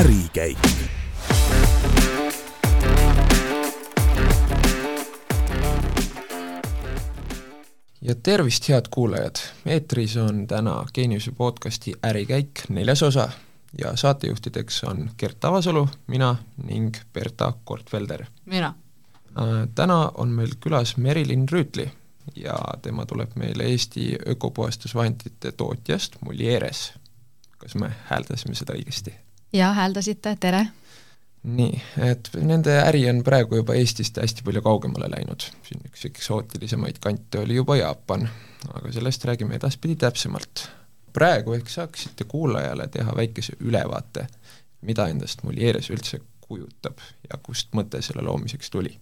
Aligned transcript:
ärikäik. 0.00 0.58
ja 8.02 8.14
tervist, 8.22 8.68
head 8.68 8.84
kuulajad! 8.90 9.36
eetris 9.66 10.16
on 10.16 10.46
täna 10.46 10.86
Geeniuse 10.94 11.32
podcasti 11.32 11.92
Ärikäik 12.06 12.50
neljas 12.68 13.02
osa 13.02 13.28
ja 13.78 13.96
saatejuhtideks 13.96 14.84
on 14.84 15.10
Gert 15.18 15.44
Avasalu, 15.44 15.88
mina 16.06 16.36
ning 16.64 16.94
Berta 17.12 17.52
Kortfelder. 17.64 18.26
mina. 18.44 18.74
Äh, 19.38 19.68
täna 19.74 20.12
on 20.14 20.28
meil 20.28 20.50
külas 20.60 20.96
Merilin 20.96 21.46
Rüütli 21.52 21.90
ja 22.36 22.58
tema 22.82 23.06
tuleb 23.06 23.30
meile 23.34 23.62
Eesti 23.62 24.18
ökopuhastusvahendite 24.26 25.52
tootjast 25.52 26.16
Mulieres. 26.20 26.92
kas 27.58 27.74
me 27.74 27.92
hääldasime 28.04 28.54
seda 28.54 28.72
õigesti? 28.72 29.29
Jaa, 29.52 29.72
hääldasite, 29.74 30.36
tere! 30.40 30.66
nii, 31.42 31.82
et 32.04 32.28
nende 32.44 32.74
äri 32.82 33.06
on 33.08 33.22
praegu 33.24 33.56
juba 33.62 33.74
Eestist 33.74 34.18
hästi 34.20 34.44
palju 34.44 34.60
kaugemale 34.62 35.08
läinud, 35.08 35.46
siin 35.64 35.86
üks 35.88 36.04
eksootilisemaid 36.10 37.00
kante 37.00 37.40
oli 37.40 37.56
juba 37.56 37.78
Jaapan, 37.80 38.28
aga 38.74 38.92
sellest 38.92 39.24
räägime 39.24 39.56
edaspidi 39.56 39.96
täpsemalt. 39.96 40.68
praegu 41.12 41.52
ehk 41.52 41.68
saaksite 41.68 42.24
kuulajale 42.24 42.88
teha 42.88 43.16
väikese 43.16 43.56
ülevaate, 43.60 44.26
mida 44.80 45.08
endast 45.08 45.42
Mulieres 45.42 45.90
üldse 45.90 46.20
kujutab 46.40 47.00
ja 47.30 47.38
kust 47.42 47.72
mõte 47.72 48.02
selle 48.02 48.22
loomiseks 48.22 48.70
tuli 48.70 48.98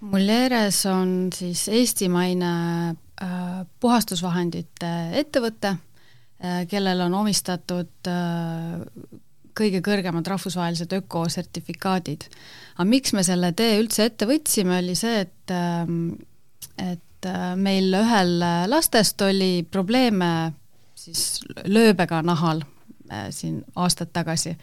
Mulieres 0.00 0.86
on 0.86 1.30
siis 1.34 1.68
eestimaine 1.68 2.50
äh, 2.88 3.66
puhastusvahendite 3.80 4.90
ettevõte 5.20 5.72
äh,, 5.74 6.66
kellel 6.70 7.00
on 7.00 7.14
omistatud 7.14 8.08
äh, 8.08 9.18
kõige 9.58 9.82
kõrgemad 9.84 10.26
rahvusvahelised 10.30 10.92
ökosertifikaadid. 11.00 12.28
aga 12.76 12.88
miks 12.88 13.12
me 13.12 13.24
selle 13.26 13.52
tee 13.58 13.80
üldse 13.82 14.08
ette 14.08 14.28
võtsime, 14.30 14.78
oli 14.78 14.94
see, 14.98 15.26
et 15.26 15.54
äh, 15.54 15.84
et 16.78 17.26
äh, 17.26 17.52
meil 17.58 17.92
ühel 17.98 18.38
lastest 18.70 19.22
oli 19.26 19.66
probleeme 19.66 20.52
siis 20.98 21.40
lööbega 21.64 22.22
nahal 22.26 22.62
äh, 23.12 23.28
siin 23.34 23.62
aastad 23.76 24.12
tagasi 24.12 24.56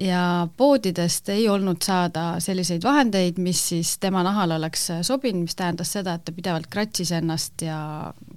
ja 0.00 0.48
poodidest 0.56 1.28
ei 1.32 1.48
olnud 1.48 1.80
saada 1.84 2.40
selliseid 2.40 2.84
vahendeid, 2.84 3.38
mis 3.40 3.60
siis 3.68 3.94
tema 3.98 4.22
nahale 4.26 4.58
oleks 4.58 4.88
sobinud, 5.06 5.46
mis 5.46 5.56
tähendas 5.56 5.92
seda, 5.96 6.16
et 6.18 6.24
ta 6.26 6.34
pidevalt 6.36 6.68
kratsis 6.72 7.12
ennast 7.16 7.64
ja 7.64 7.78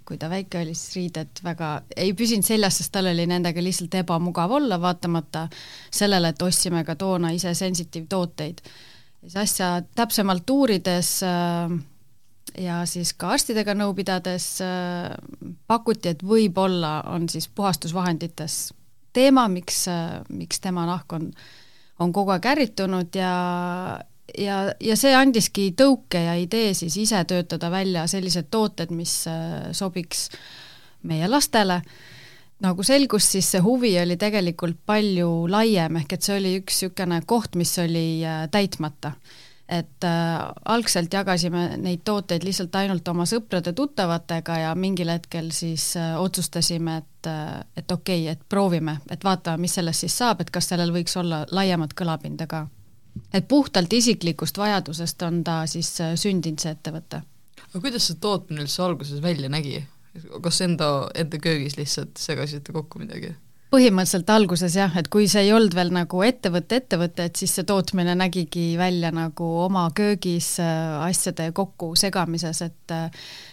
kui 0.07 0.17
ta 0.17 0.29
väike 0.31 0.61
oli, 0.61 0.73
siis 0.77 0.95
riided 0.95 1.43
väga 1.43 1.73
ei 1.97 2.13
püsinud 2.17 2.47
seljas, 2.47 2.79
sest 2.79 2.93
tal 2.95 3.11
oli 3.11 3.27
nendega 3.27 3.63
lihtsalt 3.63 3.99
ebamugav 4.01 4.55
olla, 4.55 4.79
vaatamata 4.81 5.47
sellele, 5.91 6.31
et 6.31 6.47
ostsime 6.47 6.85
ka 6.87 6.95
toona 6.95 7.33
ise 7.35 7.53
sensitiivtooteid. 7.53 8.63
siis 9.21 9.35
asja 9.35 9.81
täpsemalt 9.95 10.49
uurides 10.49 11.23
äh, 11.27 11.77
ja 12.57 12.85
siis 12.85 13.13
ka 13.13 13.35
arstidega 13.35 13.75
nõu 13.75 13.93
pidades 13.93 14.61
äh, 14.63 15.11
pakuti, 15.67 16.15
et 16.15 16.23
võib-olla 16.23 17.01
on 17.11 17.27
siis 17.29 17.51
puhastusvahendites 17.51 18.61
teema, 19.13 19.47
miks, 19.51 19.85
miks 20.29 20.59
tema 20.63 20.85
nahk 20.89 21.13
on, 21.13 21.31
on 21.99 22.13
kogu 22.13 22.35
aeg 22.35 22.45
ärritunud 22.53 23.15
ja 23.15 23.33
ja, 24.37 24.59
ja 24.81 24.97
see 24.99 25.13
andiski 25.15 25.69
tõuke 25.77 26.21
ja 26.27 26.35
idee 26.39 26.73
siis 26.77 26.97
ise 27.01 27.21
töötada 27.27 27.71
välja 27.71 28.05
sellised 28.09 28.49
tooted, 28.51 28.93
mis 28.95 29.21
äh, 29.29 29.71
sobiks 29.75 30.29
meie 31.09 31.27
lastele. 31.27 31.81
nagu 32.59 32.83
selgus, 32.83 33.23
siis 33.31 33.47
see 33.53 33.61
huvi 33.63 33.93
oli 34.01 34.17
tegelikult 34.19 34.81
palju 34.85 35.47
laiem, 35.47 35.95
ehk 36.01 36.13
et 36.13 36.25
see 36.25 36.35
oli 36.35 36.57
üks 36.59 36.81
niisugune 36.81 37.21
koht, 37.25 37.55
mis 37.55 37.77
oli 37.79 38.21
äh, 38.25 38.47
täitmata 38.51 39.13
et 39.69 40.03
äh, 40.03 40.51
algselt 40.65 41.13
jagasime 41.13 41.77
neid 41.77 42.01
tooteid 42.05 42.43
lihtsalt 42.43 42.73
ainult 42.79 43.07
oma 43.11 43.25
sõprade-tuttavatega 43.29 44.57
ja 44.63 44.71
mingil 44.75 45.11
hetkel 45.13 45.51
siis 45.53 45.91
äh, 45.99 46.15
otsustasime, 46.17 46.97
et 47.03 47.29
äh,, 47.29 47.59
et 47.77 47.91
okei 47.91 48.23
okay,, 48.23 48.33
et 48.33 48.41
proovime, 48.49 48.97
et 49.13 49.23
vaatame, 49.23 49.61
mis 49.65 49.77
sellest 49.77 50.05
siis 50.05 50.17
saab, 50.17 50.41
et 50.41 50.49
kas 50.49 50.71
sellel 50.71 50.93
võiks 50.95 51.13
olla 51.21 51.43
laiemat 51.51 51.93
kõlapinda 51.93 52.47
ka. 52.49 52.65
et 53.33 53.47
puhtalt 53.47 53.93
isiklikust 53.93 54.57
vajadusest 54.57 55.21
on 55.27 55.43
ta 55.43 55.61
siis 55.67 55.93
äh, 56.01 56.15
sündinud, 56.15 56.59
see 56.59 56.73
ettevõte. 56.73 57.21
aga 57.69 57.83
kuidas 57.83 58.09
see 58.09 58.17
tootmine 58.21 58.65
üldse 58.65 58.83
alguses 58.83 59.21
välja 59.21 59.49
nägi? 59.49 59.85
kas 60.41 60.61
enda, 60.65 61.09
enda 61.15 61.37
köögis 61.37 61.77
lihtsalt 61.77 62.17
segasite 62.17 62.73
kokku 62.73 62.99
midagi? 62.99 63.35
Põhimõtteliselt 63.69 64.29
alguses 64.33 64.75
jah, 64.75 64.93
et 64.97 65.07
kui 65.13 65.27
see 65.29 65.45
ei 65.45 65.53
olnud 65.53 65.75
veel 65.77 65.91
nagu 65.93 66.23
ettevõtte 66.25 66.79
ettevõte, 66.81 67.27
et 67.29 67.39
siis 67.39 67.53
see 67.57 67.67
tootmine 67.69 68.15
nägigi 68.17 68.73
välja 68.79 69.11
nagu 69.13 69.49
oma 69.65 69.87
köögis 69.95 70.55
äh, 70.63 70.97
asjade 71.05 71.51
kokkusegamises, 71.57 72.63
et 72.65 72.95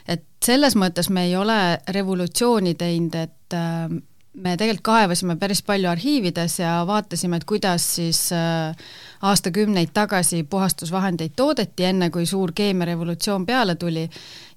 et 0.09 0.25
selles 0.45 0.77
mõttes 0.79 1.11
me 1.11 1.27
ei 1.27 1.37
ole 1.37 1.59
revolutsiooni 1.93 2.77
teinud, 2.79 3.17
et 3.27 3.57
äh, 3.57 3.89
me 4.37 4.55
tegelikult 4.57 4.85
kaevasime 4.91 5.37
päris 5.41 5.63
palju 5.67 5.89
arhiivides 5.91 6.59
ja 6.61 6.79
vaatasime, 6.89 7.41
et 7.41 7.49
kuidas 7.49 7.87
siis 7.97 8.21
äh, 8.37 8.89
aastakümneid 9.27 9.91
tagasi 9.95 10.43
puhastusvahendeid 10.51 11.35
toodeti, 11.37 11.85
enne 11.85 12.11
kui 12.15 12.27
suur 12.27 12.53
keemiarevolutsioon 12.55 13.47
peale 13.47 13.75
tuli, 13.75 14.05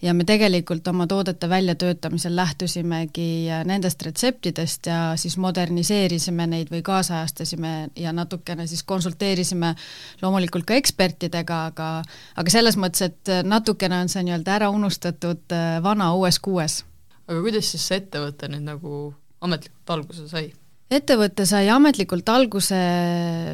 ja 0.01 0.13
me 0.13 0.23
tegelikult 0.23 0.87
oma 0.87 1.07
toodete 1.07 1.49
väljatöötamisel 1.49 2.35
lähtusimegi 2.35 3.49
äh, 3.51 3.65
nendest 3.65 4.01
retseptidest 4.01 4.85
ja 4.85 4.99
siis 5.15 5.37
moderniseerisime 5.37 6.47
neid 6.47 6.71
või 6.71 6.81
kaasajastasime 6.85 7.73
ja 7.95 8.13
natukene 8.13 8.67
siis 8.67 8.83
konsulteerisime 8.83 9.73
loomulikult 10.21 10.65
ka 10.69 10.77
ekspertidega, 10.79 11.63
aga 11.73 11.89
aga 12.35 12.53
selles 12.53 12.77
mõttes, 12.77 13.09
et 13.09 13.33
natukene 13.43 14.03
on 14.03 14.11
see 14.11 14.23
nii-öelda 14.27 14.55
ära 14.59 14.69
unustatud 14.75 15.55
äh, 15.55 15.81
vana 15.83 16.13
uues 16.13 16.39
kuues. 16.39 16.83
aga 17.27 17.41
kuidas 17.41 17.71
siis 17.71 17.87
see 17.87 18.03
ettevõte 18.03 18.51
nüüd 18.51 18.67
nagu 18.69 19.13
ametlikult 19.41 19.97
alguse 19.97 20.27
sai? 20.31 20.51
Ettevõte 20.89 21.45
sai 21.45 21.67
ametlikult 21.69 22.29
alguse 22.33 22.77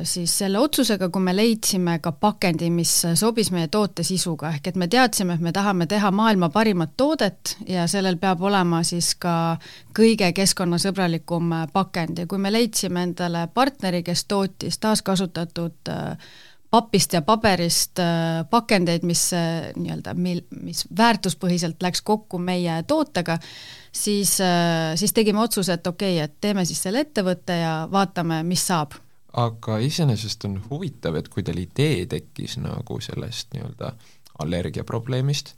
siis 0.07 0.31
selle 0.39 0.59
otsusega, 0.63 1.09
kui 1.11 1.23
me 1.23 1.33
leidsime 1.35 1.97
ka 2.03 2.13
pakendi, 2.15 2.69
mis 2.71 2.93
sobis 3.19 3.51
meie 3.51 3.67
toote 3.71 4.05
sisuga, 4.07 4.53
ehk 4.55 4.71
et 4.71 4.79
me 4.79 4.87
teadsime, 4.91 5.35
et 5.35 5.43
me 5.43 5.51
tahame 5.55 5.87
teha 5.91 6.11
maailma 6.15 6.49
parimat 6.53 6.95
toodet 6.97 7.57
ja 7.67 7.89
sellel 7.91 8.17
peab 8.21 8.43
olema 8.47 8.81
siis 8.87 9.13
ka 9.19 9.57
kõige 9.95 10.31
keskkonnasõbralikum 10.37 11.53
pakend. 11.75 12.23
Ja 12.23 12.31
kui 12.31 12.39
me 12.39 12.53
leidsime 12.53 13.03
endale 13.09 13.47
partneri, 13.53 14.03
kes 14.07 14.25
tootis 14.31 14.79
taaskasutatud 14.79 15.91
äh, 15.91 16.35
papist 16.75 17.13
ja 17.13 17.21
paberist 17.21 17.99
äh, 17.99 18.43
pakendeid, 18.49 19.03
mis 19.07 19.27
äh, 19.35 19.71
nii-öelda, 19.75 20.15
mil, 20.19 20.41
mis 20.63 20.83
väärtuspõhiselt 20.97 21.83
läks 21.83 22.03
kokku 22.05 22.39
meie 22.41 22.81
tootega, 22.87 23.37
siis, 23.95 24.37
äh, 24.43 24.93
siis 24.99 25.13
tegime 25.13 25.41
otsuse, 25.43 25.73
et 25.73 25.87
okei 25.87 26.17
okay,, 26.17 26.29
et 26.29 26.37
teeme 26.41 26.65
siis 26.65 26.83
selle 26.83 27.05
ettevõtte 27.05 27.59
ja 27.61 27.73
vaatame, 27.91 28.43
mis 28.43 28.67
saab. 28.67 28.97
aga 29.35 29.77
iseenesest 29.83 30.45
on 30.47 30.59
huvitav, 30.69 31.15
et 31.19 31.29
kui 31.29 31.43
teil 31.43 31.59
idee 31.59 32.05
tekkis 32.11 32.57
nagu 32.63 32.99
sellest 33.03 33.53
nii-öelda 33.53 33.93
allergiaprobleemist, 34.43 35.55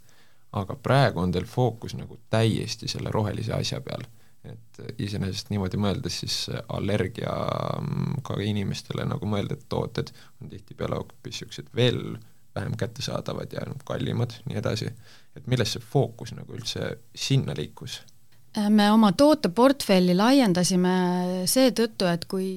aga 0.58 0.76
praegu 0.76 1.22
on 1.22 1.32
teil 1.32 1.46
fookus 1.46 1.94
nagu 1.98 2.18
täiesti 2.30 2.88
selle 2.90 3.12
rohelise 3.14 3.54
asja 3.54 3.82
peal 3.82 4.06
et 4.48 5.00
iseenesest 5.04 5.50
niimoodi 5.52 5.80
mõeldes 5.82 6.22
siis 6.22 6.36
allergiaga 6.74 7.82
mm, 7.82 8.42
inimestele 8.46 9.06
nagu 9.08 9.28
mõeldud 9.30 9.66
tooted 9.70 10.12
on 10.42 10.52
tihtipeale 10.52 11.00
hoopis 11.00 11.42
niisugused 11.42 11.72
veel 11.76 12.18
vähem 12.58 12.78
kättesaadavad 12.78 13.54
ja 13.54 13.66
kallimad, 13.86 14.34
nii 14.50 14.58
edasi, 14.58 14.90
et 15.38 15.50
millest 15.52 15.78
see 15.78 15.84
fookus 15.84 16.34
nagu 16.34 16.56
üldse 16.58 16.96
sinna 17.16 17.54
liikus? 17.58 18.00
Me 18.70 18.92
oma 18.92 19.12
tooteportfelli 19.18 20.16
laiendasime 20.18 20.94
seetõttu, 21.50 22.08
et 22.10 22.26
kui 22.30 22.48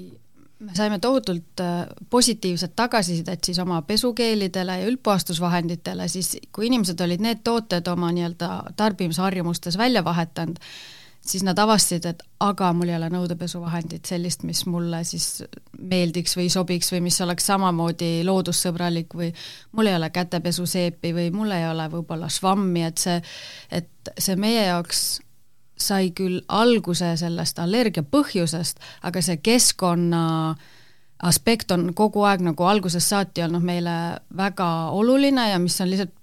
me 0.60 0.74
saime 0.76 0.98
tohutult 0.98 1.60
äh, 1.60 1.86
positiivset 2.10 2.72
tagasisidet 2.76 3.44
siis 3.44 3.58
oma 3.58 3.82
pesukeelidele 3.82 4.78
ja 4.80 4.88
üldpuhastusvahenditele, 4.90 6.08
siis 6.08 6.36
kui 6.52 6.68
inimesed 6.68 7.00
olid 7.00 7.24
need 7.24 7.44
tooted 7.44 7.88
oma 7.88 8.12
nii-öelda 8.12 8.50
tarbimisharjumustes 8.76 9.78
välja 9.80 10.04
vahetanud, 10.04 10.60
siis 11.20 11.44
nad 11.44 11.58
avastasid, 11.58 12.04
et 12.12 12.22
aga 12.44 12.72
mul 12.76 12.92
ei 12.92 12.96
ole 12.96 13.08
nõudepesuvahendit 13.12 14.08
sellist, 14.08 14.44
mis 14.48 14.62
mulle 14.68 15.02
siis 15.08 15.42
meeldiks 15.78 16.36
või 16.36 16.50
sobiks 16.52 16.92
või 16.92 17.02
mis 17.08 17.20
oleks 17.24 17.48
samamoodi 17.48 18.12
loodussõbralik 18.28 19.16
või 19.16 19.32
mul 19.72 19.88
ei 19.88 19.96
ole 19.96 20.12
kätepesuseepi 20.12 21.14
või 21.16 21.32
mul 21.32 21.56
ei 21.56 21.68
ole 21.70 21.88
võib-olla 21.92 22.28
švammi, 22.28 22.84
et 22.88 23.00
see, 23.00 23.16
et 23.80 24.14
see 24.18 24.36
meie 24.40 24.68
jaoks 24.68 25.20
sai 25.80 26.10
küll 26.16 26.40
alguse 26.48 27.14
sellest 27.16 27.58
allergia 27.58 28.02
põhjusest, 28.02 28.80
aga 29.02 29.22
see 29.22 29.40
keskkonna 29.42 30.22
aspekt 31.22 31.70
on 31.74 31.90
kogu 31.94 32.24
aeg 32.24 32.44
nagu 32.44 32.64
algusest 32.64 33.12
saati 33.12 33.44
olnud 33.44 33.64
meile 33.64 33.96
väga 34.36 34.68
oluline 34.96 35.50
ja 35.50 35.58
mis 35.60 35.80
on 35.80 35.90
lihtsalt 35.90 36.14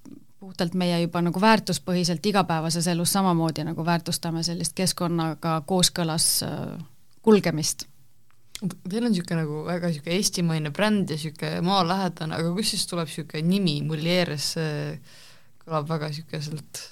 puhtalt 0.47 0.77
meie 0.79 1.01
juba 1.01 1.21
nagu 1.25 1.41
väärtuspõhiselt 1.41 2.25
igapäevases 2.29 2.87
elus 2.87 3.11
samamoodi 3.15 3.65
nagu 3.67 3.85
väärtustame 3.85 4.43
sellist 4.45 4.75
keskkonnaga 4.77 5.61
kooskõlas 5.67 6.27
äh, 6.45 6.77
kulgemist. 7.25 7.87
Teil 8.57 9.05
on 9.05 9.11
niisugune 9.11 9.43
nagu 9.43 9.63
väga 9.67 9.91
niisugune 9.91 10.15
eestimaine 10.17 10.71
bränd 10.73 11.11
ja 11.11 11.17
niisugune 11.17 11.61
maalähedane, 11.67 12.37
aga 12.39 12.53
kust 12.55 12.73
siis 12.73 12.85
tuleb 12.89 13.09
niisugune 13.09 13.43
nimi, 13.49 13.75
Mulieres, 13.85 14.53
see 14.55 14.77
kõlab 15.65 15.89
väga 15.89 16.13
niisuguselt 16.13 16.83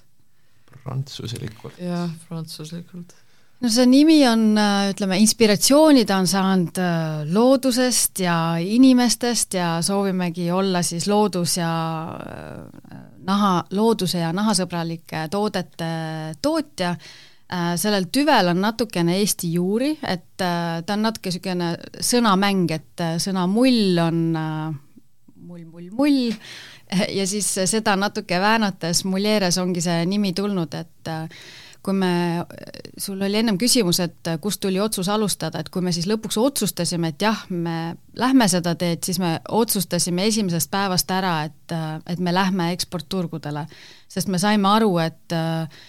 prantsuselikult. 0.83 1.79
jah, 1.81 2.09
prantsuslikult. 2.27 3.13
no 3.61 3.71
see 3.71 3.85
nimi 3.89 4.19
on, 4.27 4.47
ütleme, 4.91 5.19
inspiratsiooni 5.23 6.05
ta 6.05 6.19
on 6.21 6.27
saanud 6.29 6.81
äh, 6.81 7.21
loodusest 7.33 8.23
ja 8.25 8.39
inimestest 8.59 9.59
ja 9.59 9.69
soovimegi 9.85 10.49
olla 10.51 10.83
siis 10.83 11.07
loodus 11.07 11.57
ja 11.57 11.71
äh, 12.15 12.99
naha, 13.25 13.53
looduse 13.71 14.19
ja 14.21 14.33
nahasõbralike 14.35 15.27
toodete 15.31 15.93
tootja 16.41 16.95
Äh, 17.45 17.75
sellel 17.77 18.07
tüvel 18.09 18.47
on 18.49 18.57
natukene 18.57 19.19
eesti 19.21 19.51
juuri, 19.53 19.91
et 20.01 20.41
äh, 20.41 20.79
ta 20.81 20.95
on 20.95 21.03
natuke 21.05 21.29
niisugune 21.29 21.67
sõnamäng, 22.01 22.71
et 22.73 23.03
äh, 23.05 23.19
sõna 23.21 23.43
mull 23.45 23.99
on 24.01 24.23
mull, 25.45 25.67
mull, 25.69 25.91
mull 25.93 26.31
ja 27.19 27.27
siis 27.27 27.47
seda 27.65 27.95
natuke 27.99 28.39
väänates 28.41 29.05
Mulieres 29.05 29.57
ongi 29.61 29.83
see 29.83 30.05
nimi 30.09 30.33
tulnud, 30.33 30.73
et 30.79 31.13
kui 31.85 31.93
me, 31.93 32.41
sul 32.97 33.21
oli 33.21 33.37
ennem 33.39 33.59
küsimus, 33.61 33.99
et 34.01 34.29
kust 34.41 34.61
tuli 34.63 34.79
otsus 34.81 35.09
alustada, 35.11 35.61
et 35.61 35.69
kui 35.69 35.85
me 35.85 35.93
siis 35.93 36.07
lõpuks 36.09 36.39
otsustasime, 36.41 37.11
et 37.13 37.25
jah, 37.27 37.43
me 37.53 37.95
lähme 38.17 38.47
seda 38.49 38.73
teed, 38.79 39.03
siis 39.05 39.19
me 39.21 39.35
otsustasime 39.53 40.25
esimesest 40.31 40.71
päevast 40.73 41.11
ära, 41.13 41.35
et, 41.45 41.75
et 42.09 42.23
me 42.23 42.33
lähme 42.33 42.71
eksportturgudele, 42.73 43.67
sest 44.09 44.31
me 44.33 44.41
saime 44.41 44.71
aru, 44.71 44.95
et 45.03 45.37
äh, 45.37 45.85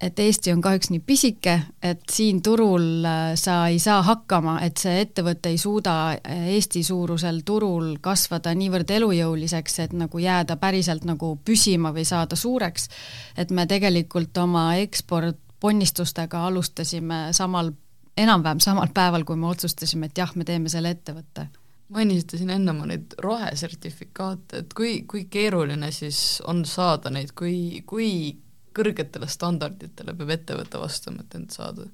et 0.00 0.18
Eesti 0.18 0.52
on 0.52 0.60
kahjuks 0.60 0.90
nii 0.90 1.00
pisike, 1.06 1.54
et 1.82 2.02
siin 2.10 2.42
turul 2.42 3.04
äh, 3.06 3.34
sa 3.38 3.66
ei 3.70 3.78
saa 3.78 4.02
hakkama, 4.02 4.58
et 4.66 4.80
see 4.80 5.00
ettevõte 5.04 5.52
ei 5.54 5.58
suuda 5.58 5.94
äh, 6.12 6.48
Eesti 6.56 6.82
suurusel 6.84 7.40
turul 7.46 7.94
kasvada 8.04 8.54
niivõrd 8.58 8.90
elujõuliseks, 8.90 9.78
et 9.86 9.96
nagu 9.96 10.18
jääda 10.18 10.58
päriselt 10.60 11.06
nagu 11.08 11.34
püsima 11.44 11.94
või 11.94 12.04
saada 12.08 12.36
suureks. 12.36 12.88
et 13.36 13.50
me 13.50 13.66
tegelikult 13.66 14.36
oma 14.38 14.74
eksportponnistustega 14.82 16.46
alustasime 16.46 17.28
samal, 17.32 17.72
enam-vähem 18.16 18.60
samal 18.60 18.88
päeval, 18.94 19.24
kui 19.24 19.36
me 19.36 19.46
otsustasime, 19.46 20.06
et 20.06 20.18
jah, 20.18 20.34
me 20.34 20.44
teeme 20.44 20.68
selle 20.68 20.90
ettevõtte 20.90 21.48
mainisite 21.94 22.38
siin 22.40 22.50
enne 22.50 22.72
oma 22.72 22.86
neid 22.88 23.12
rohesertifikaate, 23.22 24.64
et 24.64 24.72
kui, 24.74 25.02
kui 25.06 25.26
keeruline 25.30 25.90
siis 25.92 26.40
on 26.48 26.64
saada 26.64 27.12
neid, 27.12 27.34
kui, 27.36 27.84
kui 27.86 28.34
kõrgetele 28.74 29.28
standarditele 29.30 30.14
peab 30.18 30.34
ettevõte 30.38 30.80
vastama, 30.80 31.24
et 31.24 31.38
end 31.38 31.54
saada? 31.54 31.86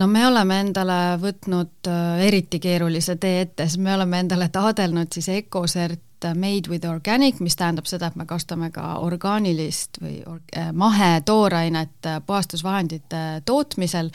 no 0.00 0.06
me 0.06 0.22
oleme 0.26 0.60
endale 0.64 1.00
võtnud 1.20 1.88
äh, 1.90 2.22
eriti 2.28 2.60
keerulise 2.62 3.16
tee 3.20 3.42
ette, 3.46 3.66
sest 3.66 3.82
me 3.82 3.94
oleme 3.94 4.22
endale 4.24 4.48
taadelnud 4.52 5.10
siis 5.12 5.28
Ecosert 5.34 6.06
Made 6.36 6.68
with 6.68 6.84
Organic, 6.84 7.38
mis 7.40 7.56
tähendab 7.56 7.86
seda, 7.88 8.10
et 8.10 8.16
me 8.20 8.26
kasutame 8.28 8.68
ka 8.74 8.98
orgaanilist 9.00 10.02
või 10.02 10.18
or-, 10.28 10.42
äh, 10.56 10.68
mahetooainet 10.76 12.08
äh, 12.08 12.20
puhastusvahendite 12.26 13.42
tootmisel 13.48 14.10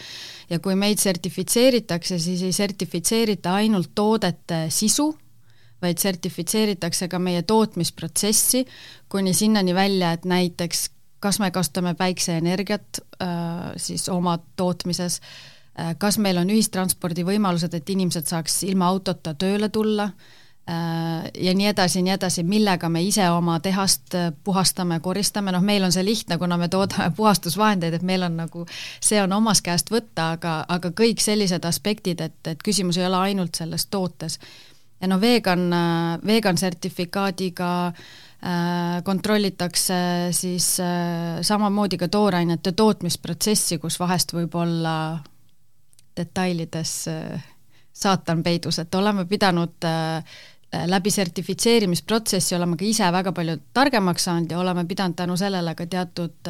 ja 0.49 0.59
kui 0.61 0.77
meid 0.77 1.01
sertifitseeritakse, 1.01 2.19
siis 2.21 2.45
ei 2.45 2.53
sertifitseerita 2.53 3.55
ainult 3.61 3.95
toodete 3.97 4.67
sisu, 4.69 5.09
vaid 5.81 6.01
sertifitseeritakse 6.01 7.09
ka 7.09 7.19
meie 7.19 7.41
tootmisprotsessi, 7.43 8.65
kuni 9.09 9.33
sinnani 9.33 9.75
välja, 9.75 10.13
et 10.15 10.25
näiteks 10.29 10.89
kas 11.25 11.39
me 11.41 11.51
kasutame 11.51 11.95
päikseenergiat 11.97 13.01
äh, 13.21 13.27
siis 13.77 14.09
oma 14.09 14.37
tootmises, 14.55 15.21
äh, 15.79 15.95
kas 15.97 16.19
meil 16.21 16.37
on 16.37 16.51
ühistranspordivõimalused, 16.53 17.73
et 17.73 17.89
inimesed 17.89 18.29
saaks 18.29 18.61
ilma 18.69 18.91
autota 18.93 19.33
tööle 19.33 19.71
tulla 19.73 20.05
äh, 20.05 21.25
ja 21.33 21.55
nii 21.57 21.71
edasi 21.71 21.99
ja 21.99 22.05
nii 22.05 22.13
edasi, 22.13 22.43
millega 22.45 22.89
me 22.93 23.01
ise 23.01 23.25
oma 23.33 23.57
tehast 23.59 24.13
puhastame, 24.43 24.99
koristame, 25.01 25.55
noh, 25.55 25.65
meil 25.65 25.87
on 25.87 25.95
see 25.95 26.05
lihtne, 26.05 26.37
kuna 26.37 26.59
me 26.61 26.69
toodame 26.69 27.09
puhastusvahendeid, 27.17 27.97
et 27.97 28.05
meil 28.05 28.27
on 28.27 28.37
nagu, 28.43 28.67
see 29.01 29.23
on 29.23 29.33
omast 29.33 29.65
käest 29.65 29.89
võtta, 29.93 30.29
aga, 30.37 30.59
aga 30.77 30.93
kõik 30.93 31.25
sellised 31.25 31.65
aspektid, 31.65 32.21
et, 32.21 32.37
et 32.53 32.61
küsimus 32.61 33.01
ei 33.01 33.09
ole 33.09 33.23
ainult 33.31 33.57
selles 33.57 33.89
tootes. 33.89 34.37
ja 35.01 35.09
no 35.09 35.17
vegan, 35.21 35.65
vegan 36.25 36.57
sertifikaadiga 36.57 37.71
Äh, 37.89 38.24
kontrollitakse 39.03 39.93
siis 40.31 40.79
äh, 40.79 41.41
samamoodi 41.41 41.97
ka 41.97 42.07
toorainete 42.07 42.71
tootmisprotsessi, 42.77 43.79
kus 43.81 43.97
vahest 43.99 44.35
võib 44.35 44.53
olla 44.59 44.95
detailides 46.17 46.93
äh, 47.09 47.47
saatan 47.93 48.43
peidus, 48.43 48.79
et 48.79 48.95
oleme 48.95 49.25
pidanud 49.25 49.87
läbi 50.85 51.11
sertifitseerimisprotsessi 51.11 52.55
oleme 52.57 52.75
ka 52.77 52.83
ise 52.85 53.07
väga 53.13 53.31
palju 53.31 53.55
targemaks 53.73 54.25
saanud 54.27 54.51
ja 54.51 54.59
oleme 54.59 54.83
pidanud 54.85 55.15
tänu 55.15 55.37
sellele 55.39 55.71
ka 55.75 55.85
teatud 55.87 56.49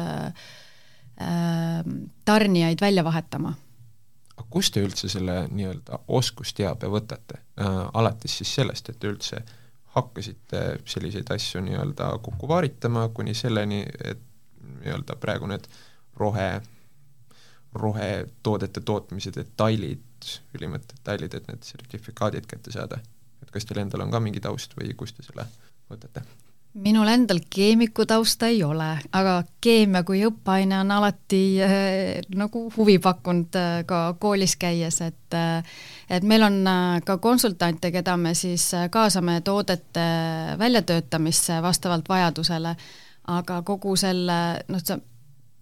tarnijaid 2.24 2.80
välja 2.80 3.04
vahetama. 3.04 3.54
aga 4.36 4.46
kust 4.50 4.74
te 4.74 4.82
üldse 4.82 5.08
selle 5.08 5.44
nii-öelda 5.48 6.00
oskusteabe 6.08 6.90
võtate 6.90 7.38
äh,, 7.38 7.78
alates 7.94 8.40
siis 8.40 8.54
sellest, 8.58 8.90
et 8.90 8.98
te 8.98 9.08
üldse 9.08 9.36
äh, 9.36 9.54
hakkasite 9.96 10.62
selliseid 10.84 11.30
asju 11.32 11.62
nii-öelda 11.64 12.10
kokku 12.22 12.48
vaaritama 12.48 13.08
kuni 13.16 13.34
selleni, 13.34 13.82
et 14.04 14.22
nii-öelda 14.60 15.16
praegu 15.20 15.48
need 15.50 15.68
rohe, 16.20 16.48
rohetoodete 17.74 18.80
tootmise 18.80 19.32
detailid, 19.36 20.32
ülimad 20.56 20.84
detailid, 20.92 21.36
et 21.36 21.48
need 21.50 21.64
sertifikaadid 21.64 22.48
kätte 22.50 22.72
saada. 22.72 23.00
et 23.42 23.50
kas 23.52 23.68
teil 23.68 23.82
endal 23.82 24.02
on 24.02 24.10
ka 24.10 24.20
mingi 24.20 24.40
taust 24.40 24.72
või 24.78 24.94
kust 24.96 25.16
te 25.16 25.26
selle 25.26 25.44
võtate? 25.90 26.24
Minul 26.76 27.08
endal 27.08 27.40
keemiku 27.50 28.04
tausta 28.06 28.50
ei 28.52 28.62
ole, 28.64 28.88
aga 29.12 29.36
keemia 29.64 30.02
kui 30.06 30.20
õppeaine 30.26 30.78
on 30.80 30.90
alati 30.92 31.40
äh, 31.64 31.78
nagu 32.36 32.66
huvi 32.76 32.98
pakkunud 33.02 33.56
äh, 33.56 33.78
ka 33.88 34.00
koolis 34.20 34.56
käies, 34.60 35.00
et 35.04 35.36
äh, 35.36 35.64
et 36.10 36.26
meil 36.26 36.44
on 36.46 36.60
äh, 36.68 37.00
ka 37.06 37.18
konsultante, 37.22 37.90
keda 37.94 38.16
me 38.20 38.34
siis 38.34 38.68
äh, 38.74 38.90
kaasame 38.90 39.40
toodete 39.40 40.06
väljatöötamisse 40.58 41.62
vastavalt 41.62 42.08
vajadusele, 42.08 42.76
aga 43.32 43.62
kogu 43.66 43.96
selle 43.96 44.40
noh, 44.68 44.84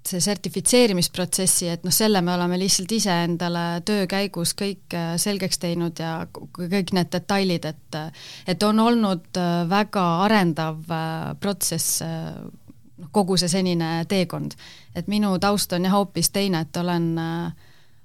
see 0.08 0.20
see 0.20 0.24
sertifitseerimisprotsessi, 0.24 1.68
et 1.72 1.84
noh, 1.84 1.92
selle 1.94 2.20
me 2.24 2.34
oleme 2.34 2.58
lihtsalt 2.60 2.92
iseendale 2.92 3.64
töö 3.88 4.06
käigus 4.10 4.54
kõik 4.56 4.94
äh, 4.96 5.14
selgeks 5.20 5.60
teinud 5.62 6.00
ja 6.00 6.26
kõik 6.32 6.92
need 6.96 7.12
detailid, 7.12 7.64
et 7.64 7.98
et 8.46 8.62
on 8.62 8.80
olnud 8.84 9.40
äh, 9.40 9.52
väga 9.70 10.04
arendav 10.26 10.90
äh, 10.92 11.30
protsess, 11.40 12.02
noh, 12.04 13.10
kogu 13.12 13.38
see 13.40 13.48
senine 13.48 14.04
teekond. 14.08 14.54
et 14.94 15.08
minu 15.08 15.38
taust 15.38 15.72
on 15.72 15.84
jah 15.84 15.96
hoopis 15.96 16.30
teine, 16.30 16.60
et 16.60 16.76
olen 16.76 17.14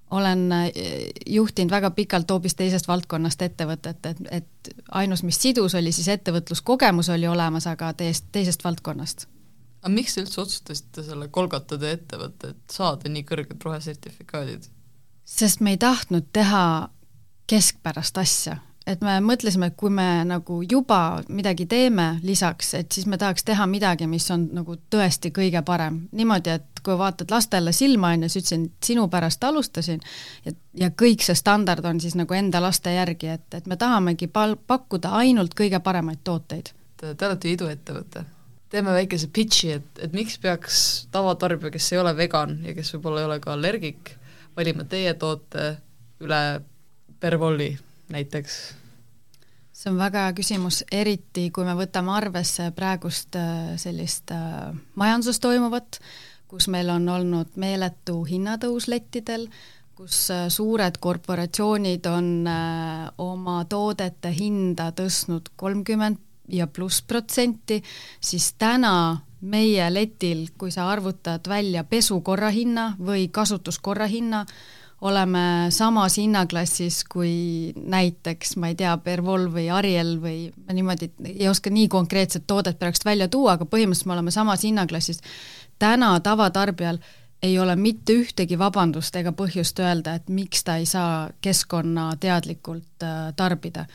olen 0.09 0.47
juhtinud 1.29 1.71
väga 1.71 1.91
pikalt 1.91 2.31
hoopis 2.31 2.55
teisest 2.55 2.87
valdkonnast 2.87 3.41
ettevõtet, 3.45 4.05
et, 4.05 4.21
et 4.31 4.71
ainus, 4.97 5.21
mis 5.23 5.37
sidus, 5.37 5.75
oli 5.75 5.91
siis 5.91 6.07
ettevõtluskogemus 6.07 7.11
oli 7.13 7.27
olemas, 7.27 7.67
aga 7.67 7.93
teist, 7.93 8.25
teisest 8.31 8.63
valdkonnast 8.63 9.27
aga 9.81 9.93
miks 9.93 10.15
te 10.15 10.23
üldse 10.23 10.41
otsustasite 10.43 11.03
selle 11.07 11.29
Kolgata 11.31 11.77
tee 11.79 11.95
ettevõtte, 11.97 12.53
et 12.53 12.77
saada 12.79 13.11
nii 13.11 13.25
kõrged 13.27 13.59
rohesertifikaadid? 13.63 14.69
sest 15.29 15.61
me 15.61 15.75
ei 15.75 15.77
tahtnud 15.77 16.31
teha 16.33 16.89
keskpärast 17.49 18.17
asja, 18.17 18.55
et 18.89 19.03
me 19.05 19.19
mõtlesime, 19.21 19.69
et 19.69 19.75
kui 19.77 19.91
me 19.93 20.23
nagu 20.25 20.59
juba 20.65 21.21
midagi 21.29 21.67
teeme 21.69 22.07
lisaks, 22.25 22.73
et 22.79 22.91
siis 22.91 23.05
me 23.09 23.17
tahaks 23.21 23.45
teha 23.45 23.67
midagi, 23.69 24.07
mis 24.09 24.25
on 24.33 24.47
nagu 24.57 24.77
tõesti 24.89 25.31
kõige 25.35 25.61
parem. 25.65 26.01
niimoodi, 26.11 26.55
et 26.57 26.81
kui 26.83 26.97
vaatad 26.97 27.29
lastele 27.31 27.73
silma, 27.75 28.15
on 28.15 28.25
ju, 28.25 28.29
siis 28.29 28.47
ütlesin, 28.47 28.65
et 28.65 28.89
sinu 28.89 29.05
pärast 29.07 29.43
alustasin 29.43 30.01
ja, 30.45 30.55
ja 30.73 30.89
kõik 30.89 31.21
see 31.25 31.37
standard 31.37 31.85
on 31.85 32.01
siis 32.01 32.17
nagu 32.17 32.33
enda 32.33 32.61
laste 32.61 32.93
järgi, 32.93 33.29
et, 33.37 33.47
et 33.53 33.69
me 33.69 33.77
tahamegi 33.77 34.27
pal-, 34.27 34.57
pakkuda 34.57 35.13
ainult 35.21 35.53
kõige 35.53 35.79
paremaid 35.79 36.23
tooteid. 36.23 36.73
Te, 36.97 37.13
te 37.13 37.29
olete 37.29 37.53
iduettevõte 37.53 38.25
teeme 38.69 38.93
väikese 38.93 39.29
pitch'i, 39.33 39.75
et, 39.79 40.01
et 40.05 40.13
miks 40.13 40.37
peaks 40.41 40.81
tavatarbija, 41.13 41.73
kes 41.73 41.93
ei 41.93 42.01
ole 42.01 42.15
vegan 42.17 42.59
ja 42.65 42.75
kes 42.77 42.93
võib-olla 42.95 43.23
ei 43.23 43.29
ole 43.29 43.39
ka 43.43 43.53
allergik, 43.55 44.13
valima 44.57 44.85
teie 44.89 45.13
toote 45.19 45.71
üle 46.23 46.43
Pervoli 47.19 47.73
näiteks? 48.13 48.59
see 49.79 49.91
on 49.93 49.99
väga 49.99 50.25
hea 50.25 50.35
küsimus, 50.35 50.81
eriti 50.91 51.45
kui 51.55 51.63
me 51.63 51.71
võtame 51.79 52.11
arvesse 52.11 52.67
praegust 52.75 53.37
äh, 53.39 53.77
sellist 53.79 54.33
äh, 54.35 54.73
majanduses 54.99 55.39
toimuvat, 55.39 56.01
kus 56.51 56.67
meil 56.67 56.89
on 56.91 57.07
olnud 57.07 57.55
meeletu 57.61 58.17
hinnatõus 58.27 58.89
lettidel, 58.91 59.47
kus 59.95 60.25
äh, 60.35 60.49
suured 60.51 60.99
korporatsioonid 60.99 62.09
on 62.11 62.27
oma 63.23 63.61
toodete 63.71 64.33
hinda 64.35 64.89
tõstnud 64.99 65.53
kolmkümmend 65.55 66.19
ja 66.49 66.67
pluss 66.67 67.01
protsenti, 67.01 67.81
siis 68.21 68.53
täna 68.57 69.19
meie 69.41 69.87
letil, 69.93 70.47
kui 70.57 70.71
sa 70.71 70.89
arvutad 70.91 71.47
välja 71.47 71.83
pesukorra 71.83 72.49
hinna 72.51 72.93
või 72.99 73.29
kasutuskorra 73.31 74.07
hinna, 74.11 74.45
oleme 75.01 75.69
samas 75.71 76.17
hinnaklassis 76.19 77.03
kui 77.07 77.71
näiteks, 77.75 78.57
ma 78.59 78.71
ei 78.71 78.75
tea, 78.75 78.97
Pervol 79.03 79.47
või 79.53 79.69
Ariel 79.71 80.17
või 80.19 80.49
ma 80.67 80.75
niimoodi 80.75 81.11
ei 81.31 81.47
oska 81.47 81.71
nii 81.71 81.87
konkreetset 81.87 82.43
toodet 82.47 82.79
praegust 82.79 83.07
välja 83.07 83.29
tuua, 83.31 83.55
aga 83.55 83.65
põhimõtteliselt 83.65 84.11
me 84.11 84.17
oleme 84.17 84.35
samas 84.35 84.65
hinnaklassis. 84.67 85.21
täna 85.79 86.19
tavatarbijal 86.19 86.99
ei 87.41 87.59
ole 87.59 87.75
mitte 87.75 88.13
ühtegi 88.19 88.59
vabandust 88.59 89.15
ega 89.15 89.31
põhjust 89.31 89.79
öelda, 89.79 90.17
et 90.19 90.29
miks 90.29 90.63
ta 90.63 90.75
ei 90.81 90.85
saa 90.85 91.29
keskkonnateadlikult 91.41 93.03
äh, 93.03 93.19
tarbida. 93.35 93.85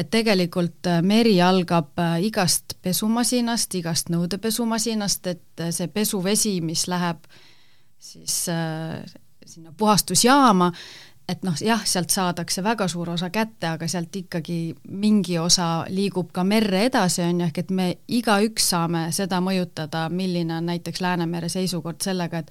Et 0.00 0.10
tegelikult 0.10 0.88
äh, 0.88 1.02
meri 1.04 1.36
algab 1.44 1.98
äh, 2.00 2.16
igast 2.26 2.78
pesumasinast, 2.82 3.74
igast 3.80 4.10
nõudepesumasinast, 4.14 5.30
et 5.34 5.66
see 5.70 5.92
pesuvesi, 5.92 6.58
mis 6.64 6.86
läheb 6.88 7.28
siis 8.00 8.46
sinna 8.48 9.74
puhastusjaama, 9.76 10.70
et 11.30 11.44
noh, 11.46 11.54
jah, 11.62 11.82
sealt 11.86 12.10
saadakse 12.10 12.62
väga 12.64 12.88
suur 12.90 13.12
osa 13.12 13.30
kätte, 13.30 13.74
aga 13.74 13.88
sealt 13.88 14.16
ikkagi 14.16 14.74
mingi 14.88 15.38
osa 15.38 15.84
liigub 15.88 16.32
ka 16.34 16.44
merre 16.44 16.86
edasi, 16.88 17.22
on 17.26 17.42
ju, 17.42 17.48
ehk 17.50 17.62
et 17.62 17.70
me 17.74 17.88
igaüks 18.08 18.70
saame 18.72 19.06
seda 19.14 19.38
mõjutada, 19.44 20.08
milline 20.10 20.56
on 20.56 20.70
näiteks 20.72 21.02
Läänemere 21.04 21.50
seisukord 21.52 22.00
sellega, 22.02 22.42
et 22.42 22.50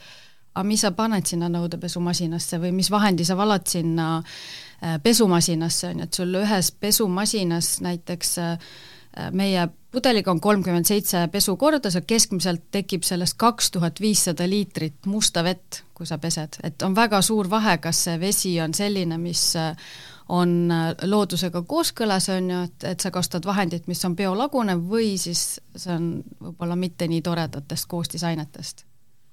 aga 0.60 0.68
mis 0.68 0.84
sa 0.84 0.92
paned 0.92 1.24
sinna 1.24 1.48
nõudepesumasinasse 1.52 2.60
või 2.60 2.74
mis 2.76 2.92
vahendi 2.92 3.24
sa 3.24 3.38
valad 3.40 3.68
sinna 3.72 4.18
äh, 4.20 4.98
pesumasinasse, 5.04 5.94
on 5.94 6.02
ju, 6.04 6.08
et 6.10 6.20
sul 6.20 6.36
ühes 6.42 6.72
pesumasinas 6.76 7.78
näiteks 7.86 8.34
äh, 8.44 8.72
meie 9.32 9.70
pudeliga 9.92 10.32
on 10.32 10.42
kolmkümmend 10.44 10.86
seitse 10.86 11.24
pesukorda, 11.32 11.90
seal 11.90 12.04
keskmiselt 12.08 12.68
tekib 12.76 13.08
sellest 13.08 13.40
kaks 13.40 13.72
tuhat 13.72 14.02
viissada 14.04 14.46
liitrit 14.50 15.08
musta 15.10 15.44
vett, 15.48 15.82
kui 15.96 16.08
sa 16.08 16.20
pesed, 16.20 16.60
et 16.64 16.84
on 16.84 16.96
väga 16.96 17.24
suur 17.26 17.50
vahe, 17.50 17.78
kas 17.80 18.04
see 18.10 18.20
vesi 18.20 18.54
on 18.62 18.76
selline, 18.76 19.18
mis 19.18 19.46
äh, 19.56 19.72
on 20.30 20.70
loodusega 21.08 21.64
kooskõlas, 21.66 22.28
on 22.36 22.52
ju, 22.52 22.60
et, 22.68 22.90
et 22.92 23.00
sa 23.00 23.16
kasutad 23.16 23.48
vahendit, 23.48 23.88
mis 23.88 24.04
on 24.06 24.20
biolagunev 24.20 24.84
või 24.92 25.16
siis 25.18 25.56
see 25.72 25.96
on 25.96 26.12
võib-olla 26.44 26.76
mitte 26.78 27.08
nii 27.08 27.24
toredatest 27.26 27.88
koostisainetest 27.90 28.89